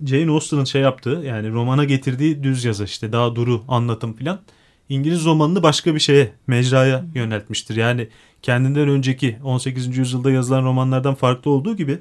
Jane 0.06 0.32
Austen'ın 0.32 0.64
şey 0.64 0.82
yaptığı 0.82 1.24
yani 1.26 1.52
romana 1.52 1.84
getirdiği 1.84 2.44
düz 2.44 2.66
yazı 2.66 2.84
işte 2.84 3.12
daha 3.12 3.36
duru 3.36 3.64
anlatım 3.68 4.14
filan 4.14 4.40
İngiliz 4.90 5.26
romanını 5.26 5.64
başka 5.64 5.96
bir 5.96 6.00
şeye 6.00 6.34
mecraya 6.48 7.06
yöneltmiştir. 7.16 7.76
Yani 7.76 8.08
kendinden 8.42 8.90
önceki 8.90 9.38
18. 9.44 9.98
yüzyılda 9.98 10.32
yazılan 10.32 10.64
romanlardan 10.64 11.16
farklı 11.16 11.52
olduğu 11.52 11.76
gibi 11.76 12.00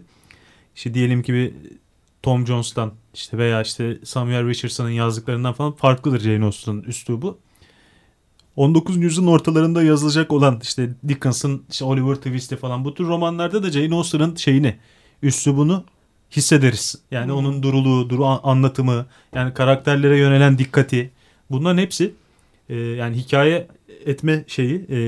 işte 0.77 0.95
diyelim 0.95 1.23
ki 1.23 1.35
bir 1.35 1.53
Tom 2.23 2.47
Jones'tan 2.47 2.93
işte 3.15 3.39
veya 3.39 3.63
işte 3.63 3.99
Samuel 4.05 4.49
Richardson'ın 4.49 4.91
yazdıklarından 4.91 5.53
falan 5.53 5.73
farklıdır 5.73 6.21
Jane 6.21 6.45
Austen'ın 6.45 6.83
üslubu. 6.83 7.39
19. 8.57 8.97
yüzyılın 8.97 9.27
ortalarında 9.27 9.83
yazılacak 9.83 10.33
olan 10.33 10.61
işte 10.63 10.91
Dickens'ın 11.09 11.63
işte 11.71 11.85
Oliver 11.85 12.15
Twist'i 12.15 12.57
falan 12.57 12.85
bu 12.85 12.95
tür 12.95 13.07
romanlarda 13.07 13.63
da 13.63 13.71
Jane 13.71 13.95
Austen'ın 13.95 14.37
şeyini, 14.37 14.77
üslubunu 15.23 15.85
hissederiz. 16.31 16.99
Yani 17.11 17.27
hmm. 17.27 17.39
onun 17.39 17.63
duruluğu, 17.63 18.11
duru 18.11 18.25
anlatımı, 18.25 19.07
yani 19.35 19.55
karakterlere 19.55 20.19
yönelen 20.19 20.59
dikkati 20.59 21.11
bunların 21.51 21.79
hepsi 21.79 22.13
e, 22.69 22.77
yani 22.77 23.17
hikaye 23.17 23.69
etme 24.07 24.45
şeyi, 24.47 24.87
e, 24.89 24.99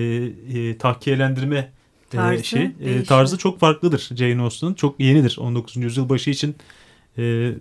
e, 0.59 0.79
tahkiyelendirme 0.79 1.57
e, 1.57 2.17
tarzı, 2.17 2.45
şey, 2.45 2.71
e, 2.81 3.05
tarzı 3.05 3.39
çok 3.39 3.61
farklıdır 3.61 4.11
Jane 4.15 4.43
Austen'ın. 4.43 4.75
Çok 4.75 5.01
yenidir 5.01 5.37
19. 5.41 5.77
yüzyıl 5.77 6.09
başı 6.09 6.31
için. 6.31 6.57
E, 7.19 7.55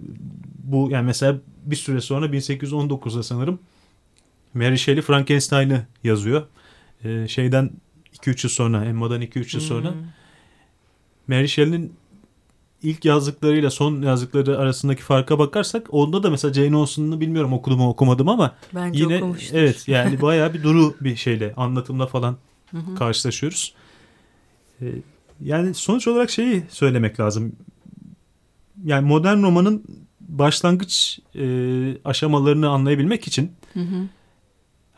bu 0.63 0.87
yani 0.91 1.05
mesela 1.05 1.37
bir 1.65 1.75
süre 1.75 2.01
sonra 2.01 2.25
1819'da 2.25 3.23
sanırım 3.23 3.59
Mary 4.53 4.77
Shelley 4.77 5.01
Frankenstein'ı 5.01 5.85
yazıyor. 6.03 6.47
E, 7.03 7.27
şeyden 7.27 7.71
2-3 8.13 8.45
yıl 8.45 8.49
sonra, 8.49 8.85
Emma'dan 8.85 9.21
2-3 9.21 9.37
yıl 9.37 9.43
hmm. 9.43 9.61
sonra 9.61 9.93
Mary 11.27 11.47
Shelley'nin 11.47 11.93
ilk 12.83 13.05
yazdıklarıyla 13.05 13.69
son 13.69 14.01
yazdıkları 14.01 14.57
arasındaki 14.57 15.01
farka 15.01 15.39
bakarsak 15.39 15.93
onda 15.93 16.23
da 16.23 16.29
mesela 16.29 16.53
Jane 16.53 16.75
Austen'ı 16.75 17.19
bilmiyorum 17.19 17.53
okudum 17.53 17.81
okumadım 17.81 18.29
ama 18.29 18.55
Bence 18.75 19.03
yine 19.03 19.17
okumuştur. 19.17 19.55
evet 19.55 19.83
yani 19.87 20.21
bayağı 20.21 20.53
bir 20.53 20.63
duru 20.63 20.95
bir 21.01 21.15
şeyle 21.15 21.53
anlatımla 21.57 22.07
falan 22.07 22.37
karşılaşıyoruz. 22.97 23.73
Ee, 24.81 24.85
yani 25.41 25.73
sonuç 25.73 26.07
olarak 26.07 26.29
şeyi 26.29 26.63
söylemek 26.69 27.19
lazım. 27.19 27.55
Yani 28.83 29.07
modern 29.07 29.43
romanın 29.43 29.83
başlangıç 30.19 31.19
e, 31.35 31.43
aşamalarını 32.05 32.69
anlayabilmek 32.69 33.27
için 33.27 33.51
hı 33.73 33.79
hı 33.79 34.07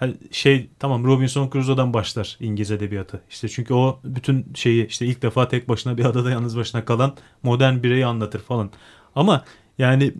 hani 0.04 0.16
şey 0.32 0.70
tamam 0.80 1.04
Robinson 1.04 1.50
Crusoe'dan 1.50 1.94
başlar 1.94 2.38
İngiliz 2.40 2.72
edebiyatı. 2.72 3.22
İşte 3.30 3.50
çünkü 3.50 3.74
o 3.74 4.00
bütün 4.04 4.46
şeyi 4.54 4.88
işte 4.88 5.06
ilk 5.06 5.22
defa 5.22 5.48
tek 5.48 5.70
başına 5.70 5.98
bir 5.98 6.06
adada 6.06 6.32
yalnız 6.32 6.58
başına 6.58 6.86
kalan 6.86 7.14
modern 7.44 7.84
bireyi 7.84 8.06
anlatır 8.06 8.40
falan. 8.40 8.72
Ama 9.16 9.44
yani 9.78 10.14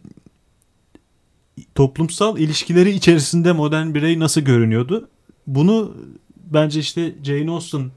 toplumsal 1.76 2.38
ilişkileri 2.38 2.90
içerisinde 2.90 3.52
modern 3.52 3.94
birey 3.94 4.20
nasıl 4.20 4.42
görünüyordu? 4.42 5.10
Bunu 5.48 5.98
bence 6.36 6.80
işte 6.80 7.16
Jane 7.24 7.52
Austen 7.52 7.92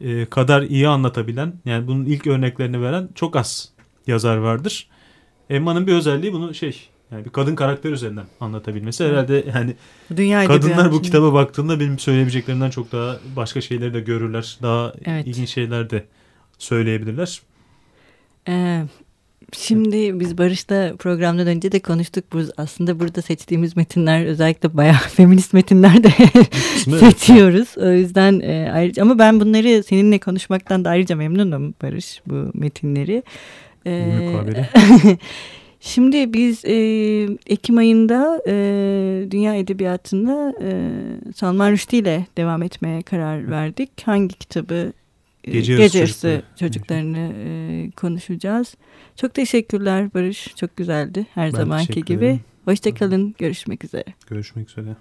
e, 0.00 0.26
kadar 0.26 0.62
iyi 0.62 0.88
anlatabilen 0.88 1.52
yani 1.64 1.86
bunun 1.86 2.04
ilk 2.04 2.26
örneklerini 2.26 2.82
veren 2.82 3.08
çok 3.14 3.36
az 3.36 3.72
yazar 4.06 4.36
vardır. 4.36 4.88
Emma'nın 5.50 5.86
bir 5.86 5.92
özelliği 5.92 6.32
bunu 6.32 6.54
şey 6.54 6.88
yani 7.12 7.24
bir 7.24 7.30
kadın 7.30 7.54
karakter 7.54 7.90
üzerinden 7.90 8.24
anlatabilmesi 8.40 9.04
herhalde 9.04 9.44
yani 9.54 9.74
Dünya 10.16 10.46
kadınlar 10.46 10.92
bu 10.92 11.02
kitaba 11.02 11.32
baktığında 11.32 11.80
benim 11.80 11.98
söyleyebileceklerimden 11.98 12.70
çok 12.70 12.92
daha 12.92 13.16
başka 13.36 13.60
şeyleri 13.60 13.94
de 13.94 14.00
görürler. 14.00 14.58
Daha 14.62 14.92
evet. 15.04 15.26
ilginç 15.26 15.48
şeyler 15.48 15.90
de 15.90 16.04
söyleyebilirler. 16.58 17.40
Ee, 18.48 18.82
şimdi 19.52 20.20
biz 20.20 20.38
Barış'ta 20.38 20.94
programdan 20.98 21.46
önce 21.46 21.72
de 21.72 21.80
konuştuk. 21.80 22.24
Bu 22.32 22.40
aslında 22.56 23.00
burada 23.00 23.22
seçtiğimiz 23.22 23.76
metinler 23.76 24.26
özellikle 24.26 24.76
bayağı 24.76 24.94
feminist 25.16 25.52
metinler 25.52 26.02
de 26.04 26.10
seçiyoruz. 27.00 27.68
O 27.78 27.90
yüzden 27.90 28.40
e, 28.40 28.70
ayrıca 28.74 29.02
ama 29.02 29.18
ben 29.18 29.40
bunları 29.40 29.82
seninle 29.82 30.18
konuşmaktan 30.18 30.84
da 30.84 30.90
ayrıca 30.90 31.16
memnunum 31.16 31.74
Barış 31.82 32.22
bu 32.26 32.50
metinleri. 32.54 33.22
Ee, 33.86 34.36
Şimdi 35.80 36.32
biz 36.32 36.64
e, 36.64 36.74
Ekim 37.46 37.78
ayında 37.78 38.42
e, 38.46 38.52
Dünya 39.30 39.54
Edebiyatı'nda 39.54 40.54
e, 40.62 40.90
Salman 41.36 41.72
Rushdie 41.72 41.98
ile 42.00 42.26
devam 42.36 42.62
etmeye 42.62 43.02
karar 43.02 43.50
verdik. 43.50 43.90
Hangi 44.04 44.34
kitabı 44.38 44.92
e, 45.44 45.50
Gece 45.50 45.72
Yarısı, 45.72 45.86
Gece 45.86 45.98
Yarısı 45.98 46.42
çocuklarını 46.58 47.32
e, 47.44 47.90
konuşacağız. 47.90 48.74
Çok 49.16 49.34
teşekkürler 49.34 50.14
Barış. 50.14 50.54
Çok 50.56 50.76
güzeldi 50.76 51.26
her 51.34 51.52
ben 51.52 51.58
zamanki 51.58 52.04
gibi. 52.04 52.40
Hoşçakalın. 52.64 53.34
Görüşmek 53.38 53.84
üzere. 53.84 54.04
Görüşmek 54.26 54.70
üzere. 54.70 54.96